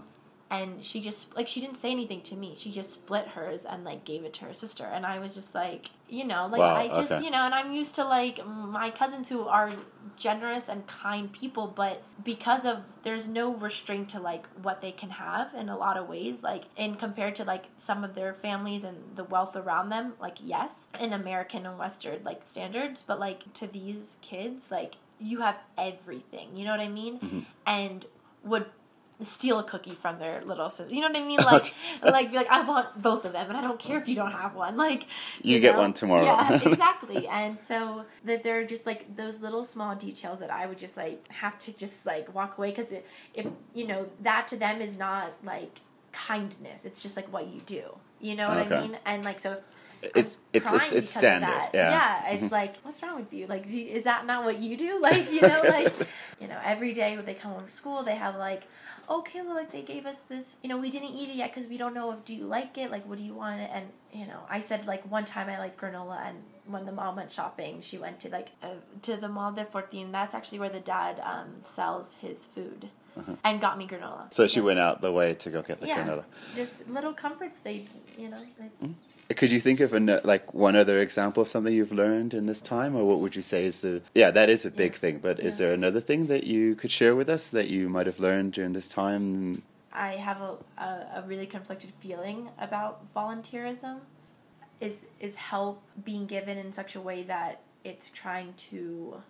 and 0.50 0.84
she 0.86 1.02
just 1.02 1.36
like 1.36 1.48
she 1.48 1.60
didn't 1.62 1.78
say 1.78 1.92
anything 1.92 2.22
to 2.22 2.36
me 2.36 2.56
she 2.58 2.72
just 2.72 2.92
split 2.94 3.28
hers 3.30 3.66
and 3.66 3.84
like 3.84 4.06
gave 4.06 4.24
it 4.24 4.34
to 4.34 4.46
her 4.46 4.54
sister 4.54 4.86
and 4.86 5.06
i 5.06 5.20
was 5.20 5.34
just 5.34 5.54
like 5.54 5.90
you 6.10 6.24
know 6.24 6.48
like 6.48 6.60
Wow, 6.60 6.76
i 6.76 6.88
just 6.88 7.12
okay. 7.12 7.24
you 7.26 7.30
know 7.32 7.40
and 7.48 7.54
i'm 7.54 7.72
used 7.74 7.96
to 7.96 8.06
like 8.06 8.40
my 8.48 8.90
cousins 8.90 9.28
who 9.30 9.42
are 9.48 9.72
generous 10.18 10.70
and 10.70 10.88
kind 10.88 11.32
people 11.32 11.68
but 11.76 12.02
because 12.24 12.66
of 12.66 12.78
there's 13.04 13.28
no 13.28 13.54
restraint 13.56 14.10
to 14.10 14.20
like 14.20 14.46
what 14.62 14.82
they 14.82 14.92
can 14.92 15.10
have 15.12 15.54
in 15.54 15.68
a 15.70 15.78
lot 15.78 15.98
of 15.98 16.08
ways 16.08 16.42
like 16.44 16.64
in 16.78 16.96
compared 16.96 17.36
to 17.36 17.44
like 17.44 17.66
some 17.78 18.04
of 18.04 18.16
their 18.16 18.34
families 18.34 18.84
and 18.86 18.98
the 19.16 19.24
wealth 19.26 19.56
around 19.56 19.90
them 19.90 20.14
like 20.20 20.38
yes 20.42 20.88
in 21.00 21.12
american 21.14 21.66
and 21.66 21.78
western 21.78 22.20
like 22.24 22.42
standards 22.46 23.04
but 23.06 23.20
like 23.20 23.52
to 23.54 23.68
these 23.68 24.16
kids 24.22 24.72
like 24.72 24.96
you 25.20 25.42
have 25.42 25.58
everything 25.78 26.48
you 26.56 26.64
know 26.66 26.72
what 26.72 26.80
i 26.80 26.88
mean 26.90 27.20
Mm-hmm. 27.20 27.40
and 27.66 28.06
would 28.44 28.66
steal 29.20 29.58
a 29.58 29.64
cookie 29.64 29.96
from 29.96 30.20
their 30.20 30.44
little 30.46 30.70
sister. 30.70 30.94
You 30.94 31.02
know 31.02 31.08
what 31.08 31.18
I 31.18 31.24
mean? 31.24 31.40
Like, 31.40 31.74
like, 32.04 32.30
be 32.30 32.38
like 32.38 32.50
I 32.50 32.62
want 32.62 33.02
both 33.02 33.26
of 33.26 33.34
them, 33.34 33.48
and 33.50 33.58
I 33.58 33.62
don't 33.62 33.80
care 33.80 33.98
if 33.98 34.08
you 34.08 34.14
don't 34.16 34.32
have 34.32 34.54
one. 34.54 34.78
Like, 34.78 35.08
You 35.42 35.60
get 35.60 35.76
one 35.76 35.94
tomorrow. 35.94 36.24
Yeah, 36.24 36.60
exactly. 36.66 37.28
and 37.28 37.60
so 37.60 38.06
that 38.26 38.44
they're 38.44 38.66
just 38.68 38.86
like 38.86 39.16
those 39.16 39.40
little 39.40 39.66
small 39.66 39.96
details 39.96 40.40
that 40.40 40.52
I 40.52 40.68
would 40.68 40.78
just 40.78 40.98
like 40.98 41.28
have 41.32 41.60
to 41.62 41.72
just 41.78 42.06
like 42.06 42.34
walk 42.36 42.58
away 42.60 42.70
because 42.70 42.94
if 43.34 43.48
you 43.74 43.88
know 43.88 44.08
that 44.22 44.48
to 44.50 44.56
them 44.56 44.82
is 44.82 44.98
not 45.00 45.34
like 45.44 45.80
kindness. 46.12 46.86
It's 46.86 47.02
just 47.02 47.16
like 47.16 47.32
what 47.34 47.48
you 47.48 47.62
do. 47.66 47.84
You 48.20 48.36
know 48.36 48.46
what 48.48 48.66
Okay. 48.68 48.76
I 48.76 48.82
mean? 48.82 48.98
And 49.06 49.24
like 49.24 49.40
so. 49.40 49.58
It's- 50.02 50.38
it's- 50.54 50.72
it's- 50.74 50.92
it's 50.94 51.10
standard, 51.10 51.70
yeah. 51.74 51.90
Yeah, 52.24 52.30
it's 52.30 52.52
like, 52.52 52.76
what's 52.84 53.02
wrong 53.02 53.16
with 53.20 53.34
you? 53.34 53.48
Like, 53.48 53.68
you- 53.68 53.88
is 53.88 54.04
that 54.04 54.26
not 54.26 54.44
what 54.46 54.60
you 54.60 54.78
do? 54.78 55.00
Like, 55.08 55.32
you 55.32 55.42
know, 55.42 55.62
like, 55.64 55.94
you 56.40 56.48
know, 56.48 56.60
every 56.64 56.94
day 56.94 57.16
when 57.16 57.26
they 57.26 57.34
come 57.34 57.52
home 57.52 57.62
from 57.62 57.72
school, 57.72 58.04
they 58.04 58.16
have 58.16 58.36
like, 58.36 58.64
oh, 59.10 59.24
Kayla, 59.26 59.56
like 59.56 59.72
they 59.72 59.82
gave 59.82 60.06
us 60.06 60.18
this, 60.30 60.58
you 60.62 60.70
know, 60.70 60.78
we 60.78 60.92
didn't 60.92 61.10
eat 61.20 61.30
it 61.30 61.36
yet 61.36 61.54
because 61.54 61.68
we 61.70 61.78
don't 61.78 61.94
know 61.94 62.12
if 62.12 62.24
do 62.26 62.36
you 62.36 62.44
like 62.46 62.78
it, 62.78 62.92
like, 62.92 63.08
what 63.08 63.18
do 63.18 63.24
you 63.24 63.34
want? 63.34 63.62
And 63.62 63.86
you 64.14 64.26
know, 64.28 64.40
I 64.50 64.60
said 64.60 64.86
like 64.86 65.10
one 65.10 65.26
time 65.26 65.50
I 65.50 65.58
like 65.60 65.80
granola, 65.80 66.20
and 66.28 66.38
when 66.66 66.86
the 66.86 66.92
mom 66.92 67.16
went 67.16 67.32
shopping, 67.32 67.82
she 67.82 67.98
went 67.98 68.20
to 68.22 68.30
like 68.30 68.50
uh, 68.62 68.68
to 69.04 69.16
the 69.16 69.30
Mall 69.30 69.52
del 69.54 69.66
Fortín. 69.66 70.12
That's 70.12 70.34
actually 70.36 70.60
where 70.60 70.70
the 70.70 70.80
dad 70.82 71.20
um, 71.24 71.50
sells 71.64 72.16
his 72.22 72.46
food, 72.46 72.90
and 73.46 73.62
got 73.62 73.78
me 73.78 73.88
granola. 73.88 74.14
Uh-huh. 74.26 74.30
So 74.32 74.48
she 74.48 74.60
Yeah. 74.60 74.66
went 74.66 74.80
out 74.80 75.02
the 75.02 75.12
way 75.14 75.34
to 75.36 75.50
go 75.50 75.62
get 75.62 75.80
the 75.80 75.88
Yeah, 75.88 76.04
granola. 76.06 76.26
just 76.56 76.88
little 76.90 77.14
comforts. 77.14 77.60
They, 77.64 77.88
you 78.18 78.30
know, 78.30 78.38
it's. 78.60 78.94
Could 79.36 79.52
you 79.52 79.60
think 79.60 79.82
of 79.82 79.94
an, 79.94 80.20
like 80.24 80.54
one 80.54 80.76
other 80.76 81.00
example 81.02 81.44
of 81.44 81.50
something 81.50 81.74
you've 81.74 81.92
learned 81.92 82.34
in 82.34 82.46
this 82.46 82.62
time, 82.62 82.96
or 82.96 83.04
what 83.04 83.20
would 83.20 83.36
you 83.36 83.42
say 83.42 83.66
is 83.66 83.82
the? 83.82 84.02
Yeah, 84.16 84.32
that 84.32 84.50
is 84.50 84.66
a 84.66 84.72
big 84.72 84.94
Yeah. 84.94 85.00
thing. 85.00 85.20
But 85.20 85.40
is 85.40 85.58
there 85.58 85.74
another 85.74 86.00
thing 86.00 86.28
that 86.28 86.46
you 86.46 86.76
could 86.76 86.92
share 86.92 87.16
with 87.16 87.30
us 87.30 87.50
that 87.50 87.70
you 87.70 87.90
might 87.90 88.06
have 88.06 88.20
learned 88.20 88.54
during 88.54 88.74
this 88.74 88.88
time? 88.88 89.64
I 89.92 90.12
have 90.16 90.40
a, 90.42 90.56
a, 90.78 91.08
a 91.16 91.24
really 91.28 91.46
conflicted 91.48 91.92
feeling 92.00 92.50
about 92.58 93.14
volunteerism. 93.14 94.00
Is 94.80 95.02
is 95.20 95.36
help 95.36 95.82
being 96.06 96.26
given 96.26 96.58
in 96.58 96.72
such 96.72 96.96
a 96.96 97.02
way 97.02 97.24
that 97.24 97.62
it's 97.84 98.10
trying 98.12 98.54
to 98.70 99.22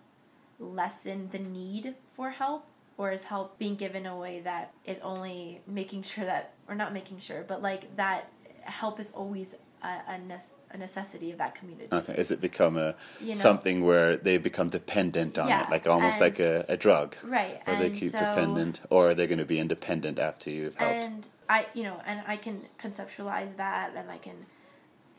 lessen 0.60 1.28
the 1.32 1.38
need 1.38 1.94
for 2.14 2.30
help, 2.30 2.66
or 2.98 3.10
is 3.10 3.24
help 3.24 3.58
being 3.58 3.74
given 3.74 4.04
in 4.06 4.12
a 4.12 4.16
way 4.16 4.40
that 4.40 4.72
is 4.84 4.98
only 5.02 5.60
making 5.66 6.02
sure 6.02 6.24
that, 6.24 6.52
or 6.68 6.74
not 6.74 6.92
making 6.92 7.18
sure, 7.18 7.44
but 7.48 7.62
like 7.62 7.96
that 7.96 8.30
help 8.62 9.00
is 9.00 9.10
always 9.12 9.54
a, 9.82 9.86
a, 10.14 10.18
nece- 10.18 10.50
a 10.70 10.76
necessity 10.78 11.30
of 11.32 11.38
that 11.38 11.54
community. 11.54 11.88
Okay, 11.92 12.14
is 12.14 12.30
it 12.30 12.40
become 12.40 12.76
a 12.76 12.94
You 13.20 13.28
know? 13.34 13.40
something 13.40 13.84
where 13.84 14.16
they 14.16 14.38
become 14.38 14.68
dependent 14.68 15.38
on 15.38 15.48
Yeah, 15.48 15.64
it, 15.64 15.70
like 15.70 15.86
almost 15.86 16.14
and- 16.20 16.20
like 16.22 16.40
a, 16.40 16.64
a 16.68 16.76
drug, 16.76 17.16
Right, 17.22 17.60
where 17.66 17.76
they 17.78 17.90
keep 17.90 18.12
so- 18.12 18.18
dependent, 18.18 18.80
or 18.90 19.10
are 19.10 19.14
they 19.14 19.26
going 19.26 19.38
to 19.38 19.44
be 19.44 19.58
independent 19.60 20.18
after 20.18 20.50
you've 20.50 20.76
helped? 20.76 21.04
And 21.06 21.26
I, 21.48 21.66
you 21.74 21.82
know, 21.84 22.00
and 22.06 22.22
I 22.26 22.36
can 22.36 22.62
conceptualize 22.82 23.56
that, 23.56 23.92
and 23.96 24.10
I 24.10 24.18
can 24.18 24.46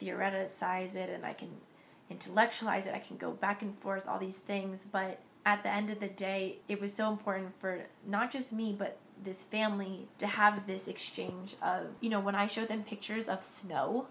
theoreticize 0.01 0.95
it, 0.95 1.09
and 1.09 1.25
I 1.25 1.33
can 1.33 1.49
intellectualize 2.09 2.85
it. 2.87 2.93
I 2.93 2.99
can 2.99 3.17
go 3.17 3.31
back 3.31 3.61
and 3.61 3.77
forth, 3.79 4.07
all 4.07 4.19
these 4.19 4.37
things. 4.37 4.85
But 4.91 5.19
at 5.45 5.63
the 5.63 5.69
end 5.69 5.89
of 5.89 5.99
the 5.99 6.07
day, 6.07 6.57
it 6.67 6.79
was 6.81 6.93
so 6.93 7.09
important 7.09 7.55
for 7.59 7.81
not 8.07 8.31
just 8.31 8.51
me, 8.53 8.75
but 8.77 8.97
this 9.23 9.43
family 9.43 10.07
to 10.17 10.27
have 10.27 10.65
this 10.65 10.87
exchange 10.87 11.55
of, 11.61 11.87
you 11.99 12.09
know, 12.09 12.19
when 12.19 12.35
I 12.35 12.47
showed 12.47 12.69
them 12.69 12.83
pictures 12.83 13.27
of 13.27 13.43
snow, 13.43 14.07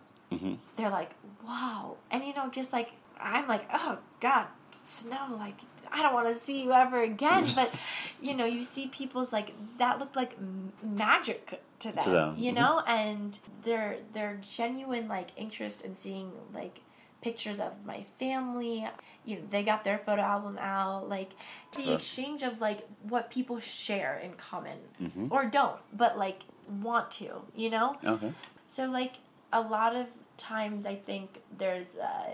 they're 0.77 0.91
like, 0.91 1.11
wow. 1.47 1.97
And, 2.11 2.25
you 2.25 2.35
know, 2.35 2.49
just 2.51 2.73
like, 2.73 2.91
I'm 3.21 3.49
like, 3.49 3.69
oh, 3.73 3.99
God, 4.21 4.47
snow, 4.83 5.37
like, 5.39 5.55
I 5.91 6.03
don't 6.03 6.13
want 6.15 6.29
to 6.29 6.35
see 6.35 6.63
you 6.63 6.73
ever 6.73 7.03
again. 7.03 7.51
But, 7.55 7.73
you 8.21 8.35
know, 8.35 8.45
you 8.45 8.63
see 8.63 8.87
people's, 8.89 9.33
like, 9.33 9.53
that 9.79 9.99
looked 9.99 10.17
like 10.17 10.37
magic 10.83 11.61
to 11.81 11.93
them, 11.93 12.13
them, 12.13 12.35
you 12.37 12.53
mhm. 12.53 12.57
know? 12.57 12.83
And 12.87 13.39
their, 13.65 13.99
their 14.13 14.41
genuine, 14.49 15.09
like, 15.09 15.31
interest 15.37 15.83
in 15.85 15.97
seeing, 15.97 16.33
like, 16.53 16.81
pictures 17.21 17.61
of 17.61 17.73
my 17.85 18.05
family. 18.19 18.87
You 19.25 19.37
know, 19.37 19.43
they 19.51 19.63
got 19.63 19.85
their 19.85 19.99
photo 19.99 20.23
album 20.23 20.59
out. 20.59 21.09
Like 21.09 21.31
the 21.75 21.95
exchange 21.95 22.43
of 22.43 22.61
like 22.61 22.87
what 23.03 23.31
people 23.31 23.61
share 23.61 24.19
in 24.19 24.33
common 24.35 24.79
Mm-hmm. 25.01 25.29
or 25.31 25.47
don't, 25.47 25.79
but 25.93 26.19
like 26.19 26.41
want 26.81 27.11
to. 27.13 27.43
You 27.55 27.71
know. 27.71 27.97
Okay. 28.05 28.33
So 28.69 28.87
like 28.87 29.15
a 29.53 29.61
lot 29.61 29.97
of 29.97 30.07
times 30.37 30.87
I 30.87 30.95
think 30.95 31.43
there's 31.59 31.97
uh, 31.97 32.31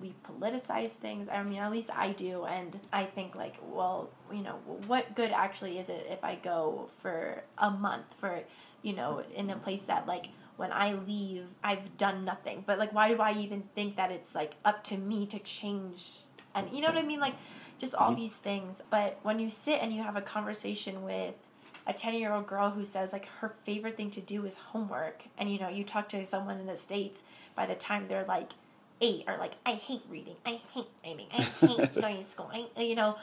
we 0.00 0.14
politicize 0.40 0.92
things. 0.92 1.28
I 1.28 1.42
mean, 1.42 1.58
at 1.58 1.70
least 1.70 1.90
I 1.94 2.10
do, 2.12 2.44
and 2.44 2.78
I 2.92 3.04
think 3.04 3.34
like, 3.34 3.56
well, 3.70 4.10
you 4.32 4.42
know, 4.42 4.58
what 4.86 5.14
good 5.14 5.30
actually 5.30 5.78
is 5.78 5.88
it 5.88 6.06
if 6.10 6.24
I 6.24 6.34
go 6.36 6.88
for 7.00 7.42
a 7.58 7.70
month 7.70 8.06
for, 8.18 8.42
you 8.82 8.94
know, 8.94 9.22
in 9.34 9.50
a 9.50 9.56
place 9.56 9.84
that 9.84 10.06
like 10.06 10.28
when 10.56 10.72
I 10.72 10.94
leave 10.94 11.46
I've 11.62 11.96
done 11.96 12.24
nothing. 12.24 12.64
But 12.66 12.78
like, 12.78 12.92
why 12.92 13.08
do 13.08 13.20
I 13.20 13.32
even 13.34 13.62
think 13.74 13.96
that 13.96 14.10
it's 14.10 14.34
like 14.34 14.54
up 14.64 14.82
to 14.84 14.96
me 14.96 15.26
to 15.26 15.38
change? 15.38 16.10
And 16.54 16.68
you 16.72 16.80
know 16.80 16.88
what 16.88 16.98
I 16.98 17.02
mean, 17.02 17.20
like 17.20 17.34
just 17.78 17.94
all 17.94 18.14
these 18.14 18.36
things. 18.36 18.82
But 18.90 19.18
when 19.22 19.38
you 19.38 19.50
sit 19.50 19.80
and 19.80 19.92
you 19.92 20.02
have 20.02 20.16
a 20.16 20.22
conversation 20.22 21.04
with 21.04 21.34
a 21.86 21.92
10 21.92 22.14
year 22.14 22.32
old 22.32 22.46
girl 22.46 22.70
who 22.70 22.84
says 22.84 23.12
like 23.12 23.26
her 23.40 23.48
favorite 23.64 23.96
thing 23.96 24.10
to 24.10 24.20
do 24.20 24.44
is 24.44 24.56
homework. 24.56 25.22
And 25.38 25.50
you 25.52 25.58
know 25.58 25.68
you 25.68 25.84
talk 25.84 26.08
to 26.10 26.24
someone 26.26 26.60
in 26.60 26.66
the 26.66 26.76
states 26.76 27.22
by 27.54 27.66
the 27.66 27.74
time 27.74 28.06
they're 28.08 28.24
like 28.24 28.52
eight 29.00 29.24
or 29.26 29.36
like 29.36 29.52
i 29.66 29.72
hate 29.72 30.02
reading. 30.08 30.36
I 30.46 30.60
hate 30.72 30.88
writing. 31.04 31.26
I 31.32 31.42
hate 31.42 31.94
going 32.00 32.18
to 32.18 32.24
school. 32.24 32.50
I, 32.52 32.82
you 32.82 32.94
know 32.94 33.16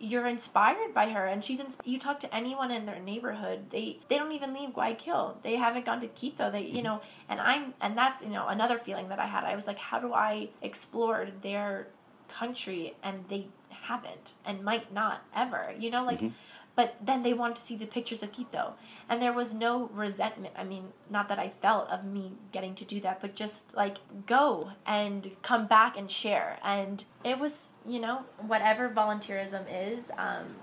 you're 0.00 0.26
inspired 0.26 0.94
by 0.94 1.10
her. 1.10 1.26
And 1.26 1.44
she's 1.44 1.58
in, 1.58 1.66
you 1.84 1.98
talk 1.98 2.20
to 2.20 2.32
anyone 2.32 2.70
in 2.70 2.86
their 2.86 3.00
neighborhood 3.00 3.70
they 3.70 3.98
they 4.08 4.16
don't 4.16 4.32
even 4.32 4.54
leave 4.54 4.70
guayaquil. 4.72 5.38
They 5.42 5.56
haven't 5.56 5.84
gone 5.84 6.00
to 6.00 6.08
quito. 6.08 6.50
They 6.50 6.62
you 6.62 6.82
know 6.82 7.00
and 7.28 7.40
i'm 7.40 7.74
and 7.80 7.96
that's 7.96 8.22
you 8.22 8.30
know 8.30 8.46
another 8.48 8.78
feeling 8.78 9.08
that 9.08 9.18
i 9.18 9.26
had. 9.26 9.44
I 9.44 9.54
was 9.54 9.66
like 9.66 9.78
how 9.78 9.98
do 9.98 10.12
i 10.12 10.48
explore 10.62 11.28
their 11.42 11.88
country? 12.28 12.94
And 13.02 13.24
they 13.28 13.48
haven't 13.88 14.32
and 14.44 14.62
might 14.62 14.92
not 14.92 15.22
ever 15.34 15.72
you 15.78 15.90
know 15.90 16.04
like 16.04 16.18
mm-hmm. 16.18 16.34
But 16.78 16.94
then 17.02 17.24
they 17.24 17.32
wanted 17.32 17.56
to 17.56 17.62
see 17.62 17.74
the 17.74 17.86
pictures 17.86 18.22
of 18.22 18.30
Quito. 18.30 18.72
And 19.08 19.20
there 19.20 19.32
was 19.32 19.52
no 19.52 19.90
resentment. 19.92 20.54
I 20.56 20.62
mean, 20.62 20.84
not 21.10 21.28
that 21.28 21.36
I 21.36 21.48
felt 21.48 21.90
of 21.90 22.04
me 22.04 22.34
getting 22.52 22.76
to 22.76 22.84
do 22.84 23.00
that, 23.00 23.20
but 23.20 23.34
just 23.34 23.74
like 23.74 23.96
go 24.26 24.70
and 24.86 25.28
come 25.42 25.66
back 25.66 25.98
and 25.98 26.08
share. 26.08 26.56
And 26.62 27.04
it 27.24 27.36
was, 27.36 27.70
you 27.84 27.98
know, 27.98 28.20
whatever 28.46 28.88
volunteerism 28.90 29.64
is, 29.68 30.12
um, 30.18 30.54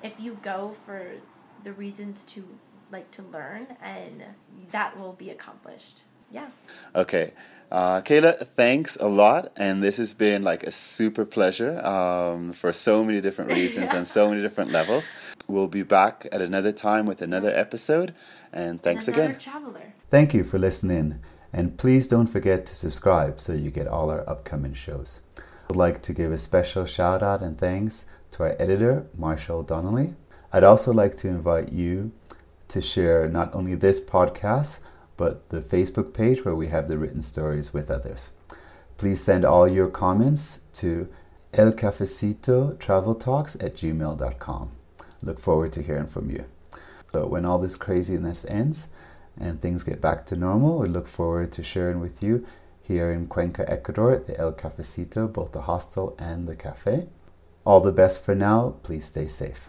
if 0.00 0.12
you 0.20 0.38
go 0.42 0.76
for 0.86 1.10
the 1.64 1.72
reasons 1.72 2.22
to 2.34 2.46
like 2.92 3.10
to 3.10 3.22
learn, 3.24 3.66
and 3.82 4.22
that 4.70 4.96
will 4.96 5.14
be 5.14 5.30
accomplished. 5.30 6.02
Yeah. 6.30 6.50
Okay. 6.94 7.32
Uh, 7.70 8.00
Kayla, 8.00 8.46
thanks 8.56 8.96
a 8.98 9.08
lot. 9.08 9.52
And 9.56 9.82
this 9.82 9.96
has 9.98 10.14
been 10.14 10.42
like 10.42 10.62
a 10.64 10.70
super 10.70 11.24
pleasure 11.24 11.78
um, 11.84 12.52
for 12.52 12.72
so 12.72 13.04
many 13.04 13.20
different 13.20 13.50
reasons 13.60 13.90
and 13.92 14.06
so 14.08 14.28
many 14.30 14.40
different 14.42 14.70
levels. 14.70 15.10
We'll 15.46 15.68
be 15.68 15.82
back 15.82 16.26
at 16.32 16.40
another 16.40 16.72
time 16.72 17.06
with 17.06 17.20
another 17.22 17.50
episode. 17.54 18.14
And 18.52 18.82
thanks 18.82 19.08
Another 19.08 19.24
again. 19.24 19.38
traveler. 19.38 19.92
Thank 20.10 20.32
you 20.32 20.42
for 20.42 20.58
listening, 20.58 21.20
and 21.52 21.76
please 21.76 22.08
don't 22.08 22.28
forget 22.28 22.64
to 22.64 22.74
subscribe 22.74 23.38
so 23.40 23.52
you 23.52 23.70
get 23.70 23.86
all 23.86 24.10
our 24.10 24.26
upcoming 24.28 24.72
shows. 24.72 25.20
I'd 25.68 25.76
like 25.76 26.00
to 26.02 26.14
give 26.14 26.32
a 26.32 26.38
special 26.38 26.86
shout 26.86 27.22
out 27.22 27.42
and 27.42 27.58
thanks 27.58 28.06
to 28.30 28.44
our 28.44 28.56
editor, 28.58 29.06
Marshall 29.14 29.62
Donnelly. 29.62 30.14
I'd 30.50 30.64
also 30.64 30.94
like 30.94 31.14
to 31.16 31.28
invite 31.28 31.72
you 31.72 32.12
to 32.68 32.80
share 32.80 33.28
not 33.28 33.54
only 33.54 33.74
this 33.74 34.02
podcast, 34.02 34.80
but 35.18 35.50
the 35.50 35.60
Facebook 35.60 36.14
page 36.14 36.46
where 36.46 36.54
we 36.54 36.68
have 36.68 36.88
the 36.88 36.96
written 36.96 37.20
stories 37.20 37.74
with 37.74 37.90
others. 37.90 38.30
Please 38.96 39.22
send 39.22 39.44
all 39.44 39.68
your 39.68 39.88
comments 39.88 40.60
to 40.72 41.10
elcafecitotraveltalks 41.52 43.62
at 43.62 43.74
gmail.com. 43.74 44.70
Look 45.22 45.38
forward 45.38 45.74
to 45.74 45.82
hearing 45.82 46.06
from 46.06 46.30
you. 46.30 46.46
So 47.12 47.26
when 47.26 47.44
all 47.44 47.58
this 47.58 47.76
craziness 47.76 48.46
ends 48.46 48.88
and 49.36 49.60
things 49.60 49.82
get 49.82 50.00
back 50.00 50.24
to 50.26 50.36
normal, 50.36 50.78
we 50.78 50.88
look 50.88 51.06
forward 51.06 51.52
to 51.52 51.62
sharing 51.62 52.00
with 52.00 52.22
you 52.22 52.46
here 52.80 53.12
in 53.12 53.26
Cuenca, 53.26 53.70
Ecuador, 53.70 54.12
at 54.12 54.24
the 54.26 54.38
El 54.38 54.54
Cafecito, 54.54 55.30
both 55.30 55.52
the 55.52 55.60
hostel 55.62 56.16
and 56.18 56.48
the 56.48 56.56
cafe. 56.56 57.08
All 57.64 57.80
the 57.80 57.92
best 57.92 58.24
for 58.24 58.34
now. 58.34 58.76
Please 58.82 59.04
stay 59.04 59.26
safe. 59.26 59.68